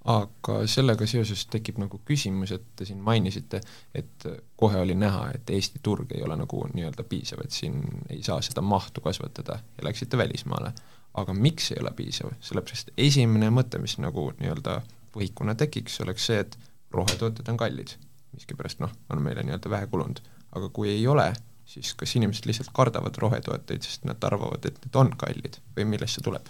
aga 0.07 0.61
sellega 0.71 1.07
seoses 1.11 1.47
tekib 1.51 1.81
nagu 1.83 1.99
küsimus, 2.07 2.53
et 2.55 2.65
te 2.79 2.87
siin 2.87 3.01
mainisite, 3.03 3.61
et 3.95 4.27
kohe 4.57 4.79
oli 4.81 4.95
näha, 4.95 5.31
et 5.35 5.51
Eesti 5.51 5.81
turg 5.83 6.13
ei 6.15 6.23
ole 6.23 6.37
nagu 6.39 6.63
nii-öelda 6.73 7.05
piisav, 7.11 7.43
et 7.45 7.55
siin 7.55 7.81
ei 8.11 8.23
saa 8.23 8.39
seda 8.45 8.63
mahtu 8.63 9.03
kasvatada 9.05 9.59
ja 9.79 9.89
läksite 9.89 10.19
välismaale. 10.19 10.73
aga 11.17 11.33
miks 11.33 11.71
ei 11.73 11.79
ole 11.81 11.91
piisav, 11.97 12.35
sellepärast 12.45 12.91
esimene 13.01 13.49
mõte, 13.51 13.79
mis 13.81 13.95
nagu 13.99 14.27
nii-öelda 14.37 14.83
võhikuna 15.15 15.55
tekiks, 15.57 15.95
oleks 16.05 16.27
see, 16.29 16.43
et 16.45 16.59
rohetooted 16.93 17.49
on 17.49 17.57
kallid. 17.57 17.97
miskipärast 18.37 18.83
noh, 18.85 18.93
on 19.11 19.23
meile 19.23 19.43
nii-öelda 19.43 19.71
vähe 19.71 19.87
kulunud. 19.87 20.21
aga 20.53 20.69
kui 20.69 20.91
ei 20.91 21.07
ole, 21.07 21.33
siis 21.67 21.95
kas 21.95 22.17
inimesed 22.17 22.47
lihtsalt 22.47 22.71
kardavad 22.73 23.17
rohetooteid, 23.19 23.83
sest 23.83 24.05
nad 24.05 24.23
arvavad, 24.25 24.65
et 24.65 24.79
need 24.85 24.95
on 24.95 25.11
kallid 25.17 25.59
või 25.77 25.85
millest 25.97 26.21
see 26.21 26.29
tuleb? 26.29 26.47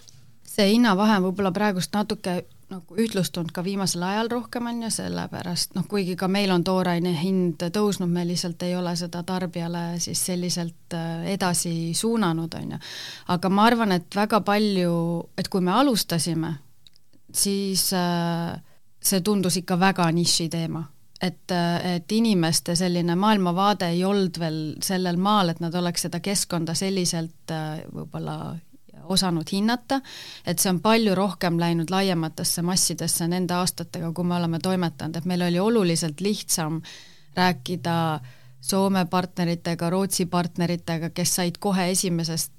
see 0.57 0.69
hinnavahe 0.73 1.17
on 1.19 1.27
võib-olla 1.29 1.53
praegust 1.53 1.93
natuke 1.95 2.45
nagu 2.71 2.97
ühtlustunud 2.99 3.53
ka 3.55 3.63
viimasel 3.65 4.03
ajal 4.03 4.31
rohkem, 4.31 4.67
on 4.67 4.83
ju, 4.87 4.91
sellepärast 4.97 5.77
noh, 5.77 5.87
kuigi 5.89 6.17
ka 6.19 6.29
meil 6.31 6.51
on 6.51 6.65
tooraine 6.67 7.13
hind 7.15 7.63
tõusnud, 7.73 8.11
me 8.11 8.25
lihtsalt 8.27 8.63
ei 8.67 8.75
ole 8.77 8.97
seda 8.99 9.23
tarbijale 9.27 10.01
siis 10.03 10.25
selliselt 10.31 10.97
äh, 10.97 11.29
edasi 11.37 11.95
suunanud, 11.95 12.59
on 12.59 12.75
ju. 12.75 12.81
aga 13.35 13.53
ma 13.53 13.69
arvan, 13.71 13.95
et 13.95 14.19
väga 14.19 14.43
palju, 14.47 14.97
et 15.39 15.49
kui 15.53 15.63
me 15.63 15.77
alustasime, 15.77 16.57
siis 17.31 17.89
äh, 17.95 18.59
see 18.99 19.23
tundus 19.23 19.61
ikka 19.63 19.79
väga 19.79 20.11
nišiteema 20.11 20.83
et, 21.23 21.51
äh, 21.55 21.95
et 21.97 22.13
inimeste 22.13 22.75
selline 22.77 23.15
maailmavaade 23.17 23.95
ei 23.95 24.03
olnud 24.05 24.43
veel 24.43 24.63
sellel 24.83 25.23
maal, 25.23 25.55
et 25.55 25.63
nad 25.63 25.75
oleks 25.75 26.09
seda 26.09 26.19
keskkonda 26.21 26.75
selliselt 26.75 27.55
võib-olla 27.95 28.57
osanud 29.09 29.49
hinnata, 29.53 30.01
et 30.47 30.59
see 30.59 30.71
on 30.71 30.81
palju 30.85 31.15
rohkem 31.15 31.61
läinud 31.61 31.91
laiematesse 31.91 32.63
massidesse 32.67 33.29
nende 33.29 33.55
aastatega, 33.55 34.13
kui 34.13 34.25
me 34.25 34.37
oleme 34.37 34.59
toimetanud, 34.63 35.17
et 35.17 35.29
meil 35.29 35.47
oli 35.49 35.61
oluliselt 35.61 36.21
lihtsam 36.21 36.83
rääkida 37.37 37.97
Soome 38.67 39.05
partneritega, 39.07 39.91
Rootsi 39.91 40.25
partneritega, 40.27 41.11
kes 41.15 41.35
said 41.39 41.59
kohe 41.63 41.91
esimesest, 41.93 42.51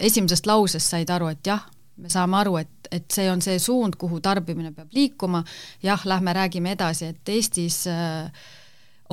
esimesest 0.00 0.46
lausest 0.46 0.92
said 0.92 1.08
aru, 1.14 1.30
et 1.32 1.46
jah, 1.46 1.62
me 1.96 2.10
saame 2.12 2.36
aru, 2.42 2.58
et, 2.60 2.90
et 2.92 3.06
see 3.14 3.30
on 3.30 3.40
see 3.42 3.58
suund, 3.62 3.96
kuhu 3.96 4.20
tarbimine 4.20 4.74
peab 4.76 4.92
liikuma, 4.92 5.40
jah, 5.82 6.04
lähme 6.04 6.34
räägime 6.36 6.74
edasi, 6.76 7.12
et 7.14 7.32
Eestis 7.32 7.86
äh, 7.88 8.28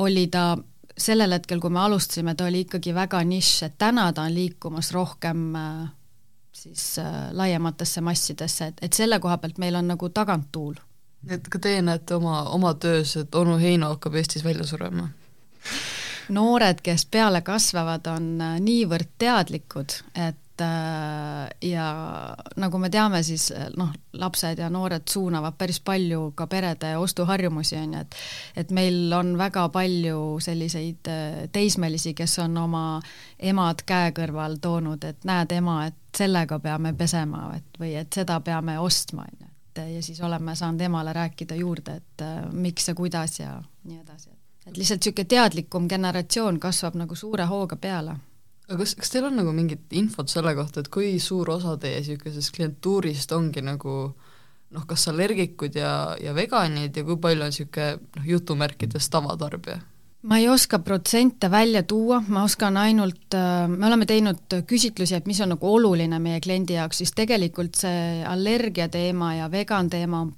oli 0.01 0.27
ta 0.33 0.57
sellel 0.97 1.35
hetkel, 1.35 1.59
kui 1.63 1.73
me 1.73 1.81
alustasime, 1.85 2.35
ta 2.35 2.49
oli 2.49 2.65
ikkagi 2.65 2.93
väga 2.95 3.21
nišš, 3.27 3.69
et 3.69 3.77
täna 3.81 4.09
ta 4.15 4.27
on 4.27 4.35
liikumas 4.35 4.91
rohkem 4.95 5.47
äh, 5.59 5.85
siis 6.55 6.99
äh, 6.99 7.13
laiematesse 7.31 8.01
massidesse, 8.01 8.71
et, 8.71 8.83
et 8.87 8.93
selle 8.93 9.19
koha 9.19 9.37
pealt 9.37 9.57
meil 9.61 9.75
on 9.75 9.87
nagu 9.93 10.09
taganttuul. 10.09 10.75
et 11.29 11.49
ka 11.49 11.59
teie 11.59 11.81
näete 11.81 12.15
oma, 12.15 12.43
oma 12.53 12.73
töös, 12.73 13.15
et 13.17 13.35
onu 13.35 13.57
Heino 13.57 13.89
hakkab 13.95 14.15
Eestis 14.15 14.43
välja 14.43 14.67
surema? 14.67 15.09
noored, 16.29 16.81
kes 16.81 17.05
peale 17.11 17.41
kasvavad, 17.45 18.07
on 18.07 18.29
äh, 18.41 18.57
niivõrd 18.61 19.11
teadlikud, 19.21 19.99
et 20.15 20.39
ja 21.61 21.85
nagu 22.55 22.77
me 22.77 22.89
teame, 22.89 23.23
siis 23.23 23.49
äh, 23.51 23.67
noh, 23.77 23.91
lapsed 24.13 24.59
ja 24.59 24.69
noored 24.69 25.07
suunavad 25.09 25.57
päris 25.57 25.79
palju 25.83 26.31
ka 26.35 26.47
perede 26.47 26.95
ostuharjumusi, 26.97 27.77
on 27.77 27.93
ju, 27.93 27.99
et 27.99 28.15
et 28.63 28.71
meil 28.71 29.13
on 29.13 29.37
väga 29.37 29.67
palju 29.69 30.39
selliseid 30.39 31.07
äh, 31.11 31.41
teismelisi, 31.51 32.13
kes 32.13 32.39
on 32.39 32.57
oma 32.57 32.85
emad 33.39 33.83
käe 33.85 34.11
kõrval 34.15 34.59
toonud, 34.61 35.03
et 35.03 35.27
näed, 35.27 35.51
ema, 35.51 35.85
et 35.87 36.17
sellega 36.17 36.59
peame 36.59 36.93
pesema, 36.93 37.49
et 37.57 37.79
või 37.79 37.95
et 37.99 38.13
seda 38.13 38.39
peame 38.39 38.79
ostma, 38.79 39.25
on 39.27 39.47
ju, 39.47 39.51
et 39.69 39.83
ja 39.95 40.03
siis 40.03 40.21
oleme 40.21 40.55
saanud 40.55 40.81
emale 40.81 41.13
rääkida 41.13 41.55
juurde, 41.59 41.99
et 41.99 42.25
miks 42.53 42.87
ja 42.87 42.95
kuidas 42.95 43.39
ja 43.39 43.57
nii 43.83 43.99
edasi. 43.99 44.29
et 44.65 44.77
lihtsalt 44.77 45.03
niisugune 45.03 45.25
teadlikum 45.25 45.89
generatsioon 45.89 46.59
kasvab 46.59 46.95
nagu 46.95 47.15
suure 47.15 47.45
hooga 47.45 47.75
peale 47.75 48.15
aga 48.67 48.79
kas, 48.81 48.95
kas 48.99 49.13
teil 49.13 49.27
on 49.29 49.35
nagu 49.39 49.53
mingit 49.55 49.93
infot 49.97 50.29
selle 50.31 50.55
kohta, 50.57 50.81
et 50.81 50.91
kui 50.93 51.15
suur 51.23 51.49
osa 51.55 51.75
teie 51.81 51.99
niisugusest 52.01 52.53
klientuurist 52.55 53.33
ongi 53.35 53.63
nagu 53.65 53.97
noh, 54.75 54.85
kas 54.89 55.07
allergikud 55.11 55.75
ja, 55.77 56.15
ja 56.21 56.33
veganid 56.35 56.95
ja 56.97 57.03
kui 57.07 57.19
palju 57.21 57.45
on 57.45 57.53
niisugune 57.53 57.91
noh, 57.99 58.31
jutumärkides 58.33 59.11
tavatarbija? 59.13 59.81
ma 60.25 60.39
ei 60.41 60.47
oska 60.49 60.79
protsente 60.81 61.51
välja 61.53 61.83
tuua, 61.85 62.17
ma 62.27 62.43
oskan 62.47 62.77
ainult, 62.81 63.35
äh, 63.37 63.67
me 63.69 63.85
oleme 63.85 64.07
teinud 64.09 64.55
küsitlusi, 64.65 65.13
et 65.19 65.27
mis 65.29 65.41
on 65.45 65.53
nagu 65.53 65.69
oluline 65.69 66.17
meie 66.19 66.39
kliendi 66.41 66.79
jaoks, 66.79 67.03
siis 67.03 67.13
tegelikult 67.13 67.77
see 67.77 68.23
allergia 68.25 68.89
teema 68.89 69.35
ja 69.35 69.51
vegan 69.53 69.89
teema 69.93 70.23
on 70.25 70.33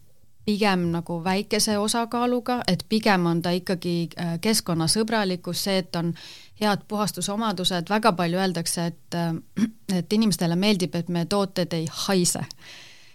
pigem 0.48 0.88
nagu 0.94 1.20
väikese 1.24 1.76
osakaaluga, 1.78 2.62
et 2.72 2.86
pigem 2.90 3.26
on 3.28 3.42
ta 3.44 3.52
ikkagi 3.52 3.96
äh, 4.16 4.36
keskkonnasõbralikkus, 4.42 5.64
see, 5.68 5.82
et 5.84 5.96
on 6.00 6.14
head 6.62 6.86
puhastusomadused, 6.88 7.90
väga 7.92 8.14
palju 8.16 8.40
öeldakse, 8.40 8.86
et, 8.94 9.18
äh, 9.20 9.66
et 10.00 10.14
inimestele 10.16 10.56
meeldib, 10.56 10.96
et 10.96 11.10
meie 11.12 11.28
tooted 11.28 11.76
ei 11.76 11.88
haise. 12.08 12.46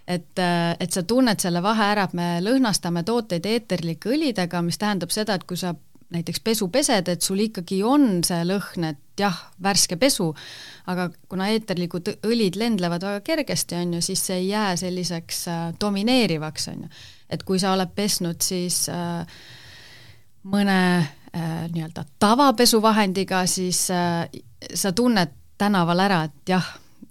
et, 0.07 0.39
äh, 0.39 0.77
et 0.81 0.93
sa 0.93 1.03
tunned 1.07 1.41
selle 1.41 1.63
vahe 1.63 1.85
ära, 1.95 2.05
et 2.05 2.13
me 2.19 2.27
lõhnastame 2.43 3.05
tooteid 3.07 3.47
eeterlike 3.47 4.11
õlidega, 4.11 4.61
mis 4.67 4.79
tähendab 4.79 5.15
seda, 5.15 5.39
et 5.39 5.45
kui 5.47 5.57
sa 5.57 5.73
näiteks 6.13 6.43
pesu 6.45 6.69
pesed, 6.69 7.09
et 7.09 7.23
sul 7.23 7.41
ikkagi 7.41 7.79
on 7.87 8.21
see 8.27 8.43
lõhn, 8.45 8.89
et 8.91 9.21
jah, 9.23 9.39
värske 9.63 9.97
pesu, 9.97 10.27
aga 10.91 11.09
kuna 11.31 11.49
eeterlikud 11.55 12.11
õlid 12.29 12.59
lendlevad 12.61 13.07
väga 13.07 13.23
kergesti, 13.25 13.79
on 13.79 13.95
ju, 13.97 14.03
siis 14.05 14.27
see 14.27 14.43
ei 14.43 14.49
jää 14.51 14.77
selliseks 14.83 15.45
domineerivaks, 15.81 16.69
on 16.75 16.85
ju 16.85 16.93
et 17.33 17.43
kui 17.47 17.61
sa 17.61 17.73
oled 17.77 17.93
pesnud 17.97 18.45
siis 18.45 18.85
äh, 18.93 19.25
mõne 20.53 20.79
äh, 20.99 21.65
nii-öelda 21.73 22.05
tavapesuvahendiga, 22.23 23.45
siis 23.51 23.87
äh, 23.95 24.27
sa 24.75 24.93
tunned 24.97 25.39
tänaval 25.59 26.03
ära, 26.03 26.23
et 26.29 26.53
jah, 26.55 26.67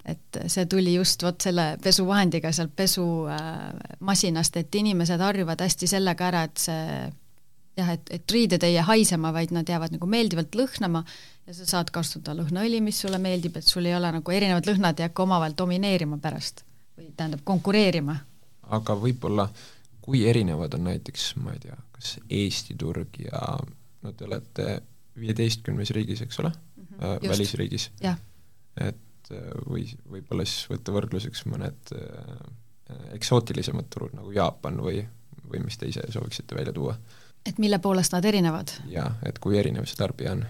et 0.06 0.42
see 0.50 0.66
tuli 0.70 0.96
just 0.96 1.24
vot 1.24 1.42
selle 1.42 1.76
pesuvahendiga 1.84 2.52
sealt 2.56 2.74
pesumasinast, 2.76 4.58
et 4.58 4.76
inimesed 4.82 5.22
harjuvad 5.22 5.62
hästi 5.62 5.88
sellega 5.88 6.28
ära, 6.28 6.46
et 6.50 6.64
see 6.64 6.86
jah, 7.80 7.92
et, 7.94 8.10
et 8.12 8.36
riided 8.36 8.64
ei 8.68 8.76
jää 8.76 8.88
haisema, 8.90 9.32
vaid 9.34 9.54
nad 9.56 9.70
jäävad 9.70 9.96
nagu 9.96 10.10
meeldivalt 10.10 10.58
lõhnama 10.58 11.06
ja 11.48 11.56
sa 11.56 11.68
saad 11.78 11.94
kasutada 11.94 12.36
lõhnaõli, 12.42 12.82
mis 12.84 13.00
sulle 13.04 13.22
meeldib, 13.22 13.56
et 13.58 13.68
sul 13.68 13.88
ei 13.88 13.96
ole 13.96 14.12
nagu 14.18 14.36
erinevad 14.36 14.68
lõhnad 14.68 15.00
ei 15.00 15.08
hakka 15.08 15.24
omavahel 15.24 15.56
domineerima 15.58 16.20
pärast 16.22 16.66
või 16.98 17.14
tähendab, 17.16 17.46
konkureerima. 17.48 18.18
aga 18.76 18.96
võib-olla 19.00 19.48
äh, 19.48 19.70
kui 20.02 20.24
erinevad 20.30 20.74
on 20.74 20.88
näiteks, 20.90 21.36
ma 21.42 21.54
ei 21.56 21.60
tea, 21.68 21.78
kas 21.96 22.16
Eesti 22.30 22.76
turg 22.80 23.20
ja 23.22 23.42
no 24.02 24.14
te 24.18 24.26
olete 24.26 24.82
viieteistkümnes 25.20 25.92
riigis, 25.96 26.22
eks 26.22 26.40
ole 26.40 26.50
mm, 26.52 26.84
-hmm. 26.84 27.06
äh, 27.06 27.30
välisriigis. 27.30 27.92
et 28.02 29.32
äh, 29.32 29.38
või 29.70 29.86
võib-olla 30.12 30.46
siis 30.46 30.70
võtta 30.70 30.94
võrdluseks 30.96 31.46
mõned 31.46 31.96
äh, 31.96 32.46
eksootilisemad 33.16 33.90
turud 33.90 34.16
nagu 34.16 34.32
Jaapan 34.32 34.80
või, 34.84 35.04
või 35.52 35.64
mis 35.66 35.78
te 35.78 35.88
ise 35.88 36.02
sooviksite 36.10 36.56
välja 36.56 36.74
tuua. 36.74 36.96
et 37.46 37.58
mille 37.58 37.80
poolest 37.80 38.12
nad 38.12 38.26
erinevad? 38.26 38.72
jaa, 38.88 39.16
et 39.26 39.40
kui 39.40 39.60
erinev 39.60 39.86
see 39.86 40.00
tarbija 40.00 40.32
on? 40.32 40.46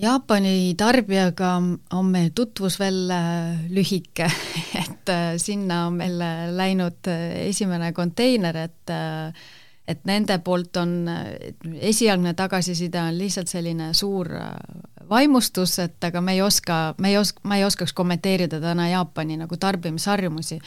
Jaapani 0.00 0.74
tarbijaga 0.80 1.54
on 1.96 2.06
meil 2.08 2.30
tutvus 2.34 2.78
veel 2.80 3.10
äh, 3.12 3.64
lühike, 3.68 4.28
et 4.82 5.12
äh, 5.12 5.34
sinna 5.36 5.86
on 5.88 5.98
meil 6.00 6.20
läinud 6.56 7.10
esimene 7.46 7.92
konteiner, 7.92 8.64
et 8.68 8.94
et 9.90 10.04
nende 10.06 10.36
poolt 10.46 10.76
on, 10.78 10.90
esialgne 11.82 12.30
tagasiside 12.38 13.00
on 13.02 13.16
lihtsalt 13.18 13.50
selline 13.50 13.88
suur 13.98 14.28
vaimustus, 15.10 15.78
et 15.82 16.04
aga 16.06 16.22
me 16.22 16.36
ei 16.36 16.42
oska, 16.42 16.94
me 16.98 17.10
ei 17.10 17.18
oska, 17.18 17.42
ma 17.48 17.58
ei 17.58 17.64
oskaks 17.66 17.92
kommenteerida 17.96 18.60
täna 18.62 18.88
Jaapani 18.90 19.36
nagu 19.40 19.56
tarbimisharjumusi. 19.56 20.60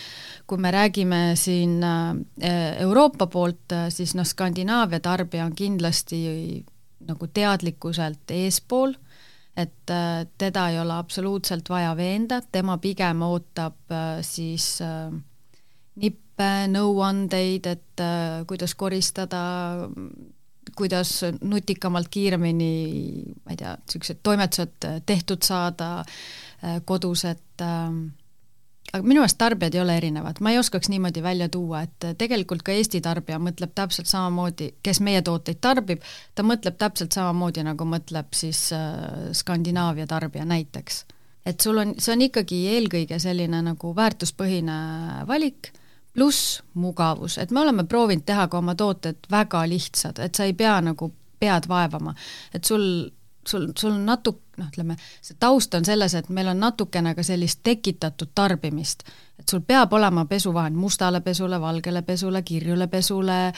kui 0.47 0.57
me 0.57 0.71
räägime 0.71 1.35
siin 1.35 1.83
äh, 1.83 2.79
Euroopa 2.79 3.27
poolt, 3.27 3.71
äh, 3.71 3.89
siis 3.89 4.15
noh, 4.15 4.25
Skandinaavia 4.25 4.99
tarbija 4.99 5.45
on 5.45 5.55
kindlasti 5.55 6.65
nagu 7.07 7.27
teadlikkuselt 7.27 8.31
eespool, 8.31 8.93
et 9.57 9.89
äh, 9.93 10.25
teda 10.37 10.67
ei 10.69 10.79
ole 10.81 10.93
absoluutselt 10.97 11.69
vaja 11.69 11.95
veenda, 11.97 12.41
tema 12.51 12.77
pigem 12.77 13.21
ootab 13.21 13.95
siis 14.21 14.79
nippe, 15.95 16.51
nõuandeid, 16.73 17.67
et 17.69 18.03
kuidas 18.49 18.73
koristada 18.75 19.43
kuidas 20.75 21.21
nutikamalt, 21.41 22.09
kiiremini, 22.11 22.73
ma 23.45 23.53
ei 23.53 23.59
tea, 23.59 23.75
niisugused 23.77 24.21
toimetused 24.25 24.87
tehtud 25.05 25.45
saada 25.45 25.89
äh, 26.01 26.79
kodus, 26.85 27.25
et 27.29 27.61
äh, 27.61 27.89
aga 28.93 29.01
minu 29.07 29.23
meelest 29.23 29.39
tarbijad 29.41 29.75
ei 29.75 29.81
ole 29.81 29.95
erinevad, 29.97 30.39
ma 30.45 30.53
ei 30.53 30.59
oskaks 30.61 30.89
niimoodi 30.93 31.23
välja 31.25 31.49
tuua, 31.49 31.81
et 31.87 32.07
tegelikult 32.17 32.61
ka 32.65 32.75
Eesti 32.77 33.01
tarbija 33.01 33.39
mõtleb 33.41 33.73
täpselt 33.75 34.09
samamoodi, 34.09 34.69
kes 34.85 35.01
meie 35.01 35.23
tooteid 35.25 35.61
tarbib, 35.61 36.03
ta 36.35 36.45
mõtleb 36.45 36.77
täpselt 36.77 37.15
samamoodi, 37.17 37.65
nagu 37.65 37.87
mõtleb 37.89 38.29
siis 38.37 38.67
äh, 38.75 39.31
Skandinaavia 39.33 40.07
tarbija 40.07 40.45
näiteks. 40.45 41.05
et 41.45 41.59
sul 41.59 41.77
on, 41.77 41.95
see 41.99 42.13
on 42.13 42.21
ikkagi 42.21 42.59
eelkõige 42.75 43.19
selline 43.19 43.61
nagu 43.65 43.95
väärtuspõhine 43.95 44.77
valik 45.27 45.73
pluss 46.13 46.61
mugavus, 46.73 47.37
et 47.41 47.51
me 47.51 47.59
oleme 47.59 47.83
proovinud 47.89 48.25
teha 48.25 48.47
ka 48.47 48.57
oma 48.61 48.75
tooted 48.75 49.25
väga 49.31 49.65
lihtsad, 49.67 50.21
et 50.21 50.35
sa 50.35 50.45
ei 50.45 50.53
pea 50.53 50.77
nagu 50.81 51.09
pead 51.39 51.67
vaevama, 51.67 52.13
et 52.53 52.63
sul, 52.63 53.09
sul, 53.47 53.67
sul 53.77 53.91
on 53.91 54.05
natu-, 54.05 54.37
noh, 54.57 54.69
ütleme, 54.69 54.97
see 55.21 55.37
taust 55.39 55.73
on 55.73 55.85
selles, 55.85 56.15
et 56.15 56.29
meil 56.29 56.49
on 56.51 56.59
natukene 56.59 57.15
ka 57.15 57.23
sellist 57.23 57.61
tekitatud 57.63 58.33
tarbimist. 58.35 59.03
et 59.39 59.49
sul 59.49 59.61
peab 59.61 59.93
olema 59.93 60.25
pesuvahend 60.25 60.75
mustale 60.75 61.21
pesule, 61.21 61.61
valgele 61.61 62.01
pesule, 62.01 62.43
kirjule 62.43 62.87
pesule 62.87 63.53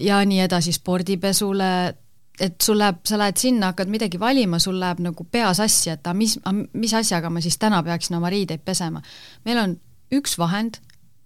ja 0.00 0.24
nii 0.24 0.40
edasi, 0.40 0.72
spordipesule, 0.72 1.94
et 2.40 2.60
sul 2.62 2.78
läheb, 2.78 3.02
sa 3.06 3.18
lähed 3.18 3.38
sinna, 3.38 3.72
hakkad 3.72 3.90
midagi 3.90 4.20
valima, 4.20 4.58
sul 4.58 4.80
läheb 4.80 5.00
nagu 5.04 5.26
pea 5.30 5.52
sassi, 5.54 5.90
et 5.90 6.06
aga 6.06 6.16
mis, 6.18 6.38
mis 6.72 6.94
asjaga 6.94 7.30
ma 7.30 7.42
siis 7.44 7.58
täna 7.58 7.82
peaksin 7.86 8.16
oma 8.18 8.30
riideid 8.30 8.64
pesema. 8.64 9.02
meil 9.44 9.58
on 9.58 9.76
üks 10.14 10.38
vahend, 10.38 10.80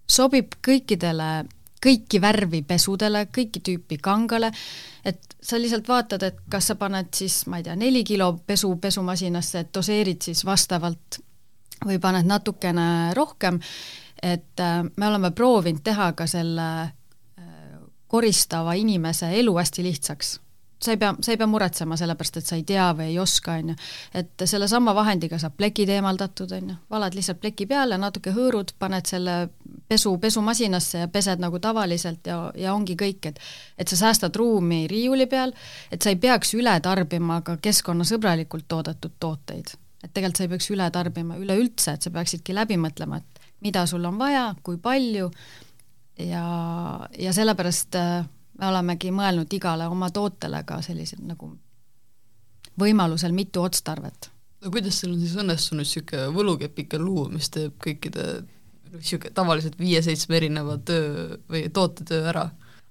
sobib 0.08 0.58
kõikidele, 0.64 1.48
kõiki 1.82 2.20
värvi 2.22 2.62
pesudele, 2.66 3.26
kõiki 3.34 3.62
tüüpi 3.64 3.98
kangale, 4.02 4.50
et 5.04 5.36
sa 5.40 5.58
lihtsalt 5.60 5.88
vaatad, 5.88 6.24
et 6.26 6.42
kas 6.50 6.70
sa 6.70 6.76
paned 6.78 7.12
siis, 7.14 7.44
ma 7.46 7.60
ei 7.60 7.66
tea, 7.66 7.76
neli 7.78 8.04
kilo 8.04 8.32
pesu 8.46 8.74
pesumasinasse, 8.82 9.64
et 9.64 9.72
doseerid 9.74 10.22
siis 10.24 10.44
vastavalt 10.46 11.20
või 11.86 12.00
paned 12.02 12.26
natukene 12.26 13.14
rohkem, 13.14 13.60
et 14.22 14.60
äh, 14.60 14.82
me 14.96 15.06
oleme 15.06 15.30
proovinud 15.30 15.84
teha 15.84 16.12
ka 16.18 16.26
selle 16.26 16.68
äh, 16.82 17.80
koristava 18.10 18.74
inimese 18.74 19.30
elu 19.38 19.54
hästi 19.58 19.86
lihtsaks. 19.86 20.38
Sa 20.82 20.92
ei 20.94 20.98
pea, 20.98 21.10
sa 21.22 21.32
ei 21.32 21.38
pea 21.38 21.46
muretsema 21.50 21.96
sellepärast, 21.98 22.36
et 22.38 22.46
sa 22.46 22.56
ei 22.58 22.62
tea 22.66 22.92
või 22.94 23.12
ei 23.12 23.18
oska, 23.18 23.56
on 23.58 23.72
ju. 23.72 23.78
et 24.14 24.44
sellesama 24.46 24.94
vahendiga 24.94 25.38
saab 25.38 25.56
plekid 25.58 25.90
eemaldatud, 25.90 26.52
on 26.54 26.70
ju, 26.70 26.76
valad 26.90 27.14
lihtsalt 27.18 27.40
pleki 27.42 27.66
peale, 27.66 27.98
natuke 27.98 28.34
hõõrud, 28.34 28.74
paned 28.78 29.10
selle 29.10 29.40
pesu 29.88 30.12
pesumasinasse 30.18 31.04
ja 31.04 31.08
pesed 31.08 31.40
nagu 31.40 31.58
tavaliselt 31.58 32.26
ja, 32.26 32.38
ja 32.56 32.74
ongi 32.74 32.96
kõik, 32.98 33.30
et 33.30 33.40
et 33.78 33.88
sa 33.88 33.96
säästad 33.96 34.36
ruumi 34.36 34.86
riiuli 34.90 35.26
peal, 35.26 35.52
et 35.92 36.02
sa 36.02 36.12
ei 36.12 36.16
peaks 36.16 36.54
üle 36.54 36.74
tarbima 36.84 37.40
ka 37.42 37.56
keskkonnasõbralikult 37.62 38.68
toodetud 38.68 39.16
tooteid. 39.20 39.74
et 40.04 40.12
tegelikult 40.12 40.36
sa 40.36 40.44
ei 40.44 40.52
peaks 40.54 40.70
üle 40.70 40.90
tarbima 40.90 41.36
üleüldse, 41.36 41.92
et 41.92 42.02
sa 42.02 42.10
peaksidki 42.10 42.54
läbi 42.54 42.76
mõtlema, 42.76 43.18
et 43.18 43.40
mida 43.60 43.86
sul 43.86 44.04
on 44.04 44.18
vaja, 44.18 44.54
kui 44.62 44.76
palju 44.76 45.30
ja, 46.18 46.44
ja 47.18 47.32
sellepärast 47.32 47.96
äh, 47.98 48.26
me 48.58 48.68
olemegi 48.68 49.10
mõelnud 49.14 49.52
igale 49.54 49.86
oma 49.88 50.10
tootele 50.10 50.62
ka 50.66 50.82
sellised 50.82 51.22
nagu 51.26 51.52
võimalusel 52.78 53.32
mitu 53.34 53.62
otstarvet. 53.62 54.30
no 54.62 54.70
kuidas 54.70 55.00
teil 55.00 55.14
on 55.14 55.20
siis 55.22 55.36
õnnestunud 55.38 55.82
niisugune 55.82 56.28
võlukepike 56.34 56.98
luua, 56.98 57.28
mis 57.32 57.50
teeb 57.50 57.74
kõikide 57.82 58.44
niisugune 58.94 59.34
tavaliselt 59.34 59.78
viie-seitsme 59.80 60.40
erineva 60.40 60.78
töö 60.78 61.36
või 61.50 61.68
tootetöö 61.74 62.24
ära? 62.32 62.48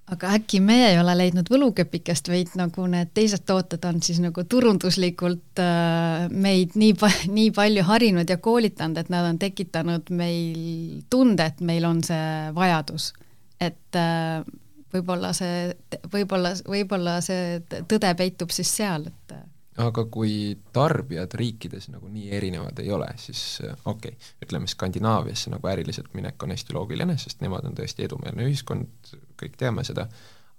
aga 0.08 0.30
äkki 0.38 0.62
meie 0.64 0.94
ei 0.94 1.00
ole 1.02 1.18
leidnud 1.20 1.50
võlukepikest, 1.52 2.30
vaid 2.32 2.54
nagu 2.56 2.86
need 2.88 3.10
teised 3.18 3.44
tooted 3.48 3.84
on 3.90 4.00
siis 4.04 4.22
nagu 4.24 4.46
turunduslikult 4.48 5.60
äh, 5.60 6.30
meid 6.32 6.78
nii 6.80 6.94
pa-, 7.00 7.12
nii 7.28 7.50
palju 7.56 7.84
harinud 7.90 8.30
ja 8.32 8.38
koolitanud, 8.40 9.02
et 9.02 9.12
nad 9.12 9.28
on 9.28 9.40
tekitanud 9.42 10.08
meil 10.16 11.02
tunde, 11.12 11.50
et 11.52 11.60
meil 11.60 11.90
on 11.90 12.00
see 12.08 12.54
vajadus. 12.56 13.12
et 13.60 14.00
äh, 14.00 14.48
võib-olla 14.94 15.34
see, 15.36 15.76
võib-olla, 16.14 16.54
võib-olla 16.64 17.20
see 17.26 17.60
tõde 17.90 18.14
peitub 18.16 18.54
siis 18.56 18.72
seal, 18.80 19.10
et 19.12 19.36
aga 19.78 20.06
kui 20.12 20.58
tarbijad 20.74 21.36
riikides 21.38 21.90
nagu 21.94 22.10
nii 22.10 22.32
erinevad 22.34 22.80
ei 22.82 22.90
ole, 22.92 23.10
siis 23.22 23.62
okei 23.62 24.16
okay,, 24.16 24.32
ütleme 24.46 24.70
Skandinaaviasse 24.72 25.54
nagu 25.54 25.70
äriliselt 25.70 26.14
minek 26.18 26.44
on 26.44 26.56
hästi 26.56 26.74
loogiline, 26.74 27.18
sest 27.22 27.44
nemad 27.46 27.68
on 27.70 27.78
tõesti 27.78 28.08
edumeelne 28.08 28.48
ühiskond, 28.48 29.14
kõik 29.38 29.58
teame 29.60 29.86
seda, 29.88 30.08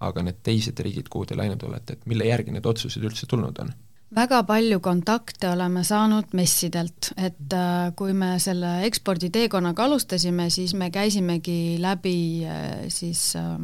aga 0.07 0.23
need 0.23 0.39
teised 0.47 0.79
riigid, 0.85 1.11
kuhu 1.11 1.27
te 1.27 1.39
läinud 1.39 1.63
olete, 1.67 1.99
et 1.99 2.07
mille 2.11 2.29
järgi 2.29 2.55
need 2.55 2.67
otsused 2.67 3.05
üldse 3.05 3.27
tulnud 3.31 3.59
on? 3.65 3.75
väga 4.15 4.43
palju 4.49 4.81
kontakte 4.81 5.51
oleme 5.51 5.83
saanud 5.85 6.33
messidelt, 6.37 7.11
et 7.17 7.53
äh, 7.53 7.91
kui 7.97 8.15
me 8.17 8.37
selle 8.41 8.79
eksporditeekonnaga 8.87 9.85
alustasime, 9.85 10.49
siis 10.51 10.73
me 10.75 10.91
käisimegi 10.95 11.77
läbi 11.83 12.47
äh, 12.47 12.87
siis 12.93 13.35
äh, 13.37 13.59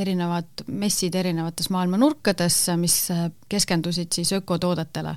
erinevad 0.00 0.64
messid 0.66 1.14
erinevates 1.14 1.70
maailma 1.70 2.00
nurkades, 2.00 2.56
mis 2.80 2.96
keskendusid 3.48 4.12
siis 4.12 4.32
ökotoodetele. 4.38 5.16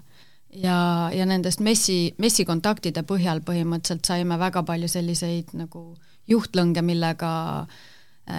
ja, 0.63 1.09
ja 1.13 1.25
nendest 1.25 1.59
messi, 1.59 2.13
messikontaktide 2.17 3.01
põhjal 3.09 3.41
põhimõtteliselt 3.41 4.05
saime 4.05 4.37
väga 4.39 4.63
palju 4.63 4.87
selliseid 4.87 5.55
nagu 5.57 5.95
juhtlõnge, 6.29 6.81
millega 6.85 7.31
äh, 7.61 7.81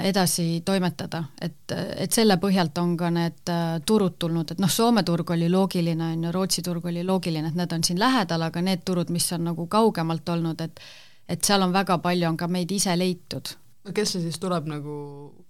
edasi 0.02 0.62
toimetada, 0.64 1.24
et, 1.42 1.72
et 1.96 2.12
selle 2.12 2.36
põhjalt 2.40 2.78
on 2.80 2.94
ka 2.96 3.10
need 3.12 3.50
äh, 3.52 3.64
turud 3.86 4.16
tulnud, 4.18 4.54
et 4.54 4.62
noh, 4.62 4.70
Soome 4.72 5.02
turg 5.04 5.34
oli 5.34 5.50
loogiline, 5.52 6.12
on 6.14 6.24
ju, 6.24 6.32
Rootsi 6.32 6.64
turg 6.64 6.86
oli 6.88 7.04
loogiline, 7.04 7.50
et 7.50 7.58
need 7.58 7.74
on 7.76 7.84
siin 7.84 8.00
lähedal, 8.00 8.46
aga 8.48 8.62
need 8.64 8.84
turud, 8.84 9.12
mis 9.12 9.26
on 9.36 9.44
nagu 9.50 9.66
kaugemalt 9.68 10.28
olnud, 10.36 10.64
et 10.64 10.80
et 11.28 11.40
seal 11.40 11.62
on 11.64 11.72
väga 11.72 11.96
palju, 12.04 12.26
on 12.28 12.36
ka 12.36 12.48
meid 12.52 12.72
ise 12.72 12.92
leitud 13.00 13.54
kes 13.92 14.14
see 14.14 14.24
siis 14.24 14.40
tuleb 14.40 14.68
nagu, 14.70 14.94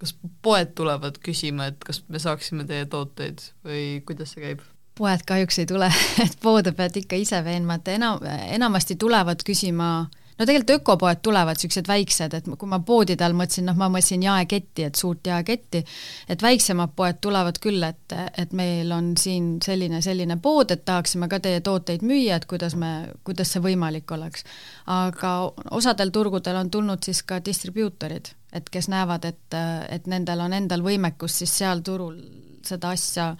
kas 0.02 0.16
poed 0.42 0.74
tulevad 0.74 1.20
küsima, 1.22 1.70
et 1.70 1.84
kas 1.84 2.02
me 2.08 2.18
saaksime 2.22 2.66
teie 2.66 2.86
tooteid 2.90 3.44
või 3.66 3.84
kuidas 4.06 4.34
see 4.34 4.46
käib? 4.46 4.64
poed 4.94 5.22
kahjuks 5.26 5.58
ei 5.58 5.66
tule, 5.66 5.88
et 6.24 6.36
poode 6.42 6.72
pead 6.74 7.00
ikka 7.02 7.18
ise 7.18 7.40
veenma, 7.44 7.80
et 7.80 7.94
enam, 7.96 8.20
enamasti 8.54 8.94
tulevad 8.98 9.42
küsima 9.46 9.88
äh, 10.02 10.23
no 10.38 10.46
tegelikult 10.46 10.80
ökopoed 10.80 11.20
tulevad, 11.22 11.58
niisugused 11.58 11.88
väiksed, 11.88 12.34
et 12.34 12.48
kui 12.58 12.68
ma 12.70 12.80
poodide 12.86 13.24
all 13.26 13.36
mõtlesin, 13.38 13.68
noh, 13.68 13.76
ma 13.78 13.88
mõtlesin 13.92 14.24
jaeketti, 14.24 14.86
et 14.88 14.98
suurt 14.98 15.26
jaeketti, 15.30 15.84
et 16.30 16.42
väiksemad 16.42 16.94
poed 16.96 17.20
tulevad 17.22 17.60
küll, 17.62 17.82
et, 17.86 18.16
et 18.38 18.52
meil 18.56 18.90
on 18.94 19.12
siin 19.20 19.56
selline, 19.64 20.02
selline 20.04 20.38
pood, 20.42 20.74
et 20.74 20.84
tahaksime 20.84 21.28
ka 21.30 21.40
teie 21.44 21.62
tooteid 21.64 22.02
müüa, 22.06 22.40
et 22.40 22.48
kuidas 22.50 22.74
me, 22.80 22.92
kuidas 23.24 23.54
see 23.54 23.62
võimalik 23.64 24.10
oleks. 24.16 24.44
aga 24.90 25.34
osadel 25.70 26.10
turgudel 26.10 26.58
on 26.60 26.70
tulnud 26.70 27.02
siis 27.06 27.22
ka 27.22 27.38
distribuutorid, 27.44 28.32
et 28.52 28.70
kes 28.70 28.90
näevad, 28.90 29.24
et, 29.30 29.58
et 29.88 30.06
nendel 30.10 30.40
on 30.40 30.52
endal 30.52 30.82
võimekus 30.82 31.38
siis 31.42 31.58
seal 31.62 31.82
turul 31.86 32.18
seda 32.64 32.90
asja 32.96 33.30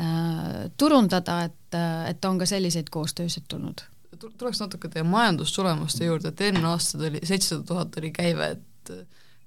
äh, 0.00 0.68
turundada, 0.76 1.42
et, 1.44 1.80
et 2.08 2.24
on 2.24 2.38
ka 2.38 2.46
selliseid 2.46 2.88
koostöösid 2.90 3.48
tulnud 3.48 3.84
tuleks 4.20 4.60
natuke 4.60 4.90
teie 4.92 5.06
majandustulemuste 5.06 6.04
juurde, 6.08 6.32
et 6.32 6.44
eelmine 6.46 6.70
aasta 6.72 6.98
tuli 6.98 7.22
seitsesada 7.22 7.66
tuhat 7.66 7.98
oli 8.00 8.12
käive, 8.14 8.52
et 8.56 8.94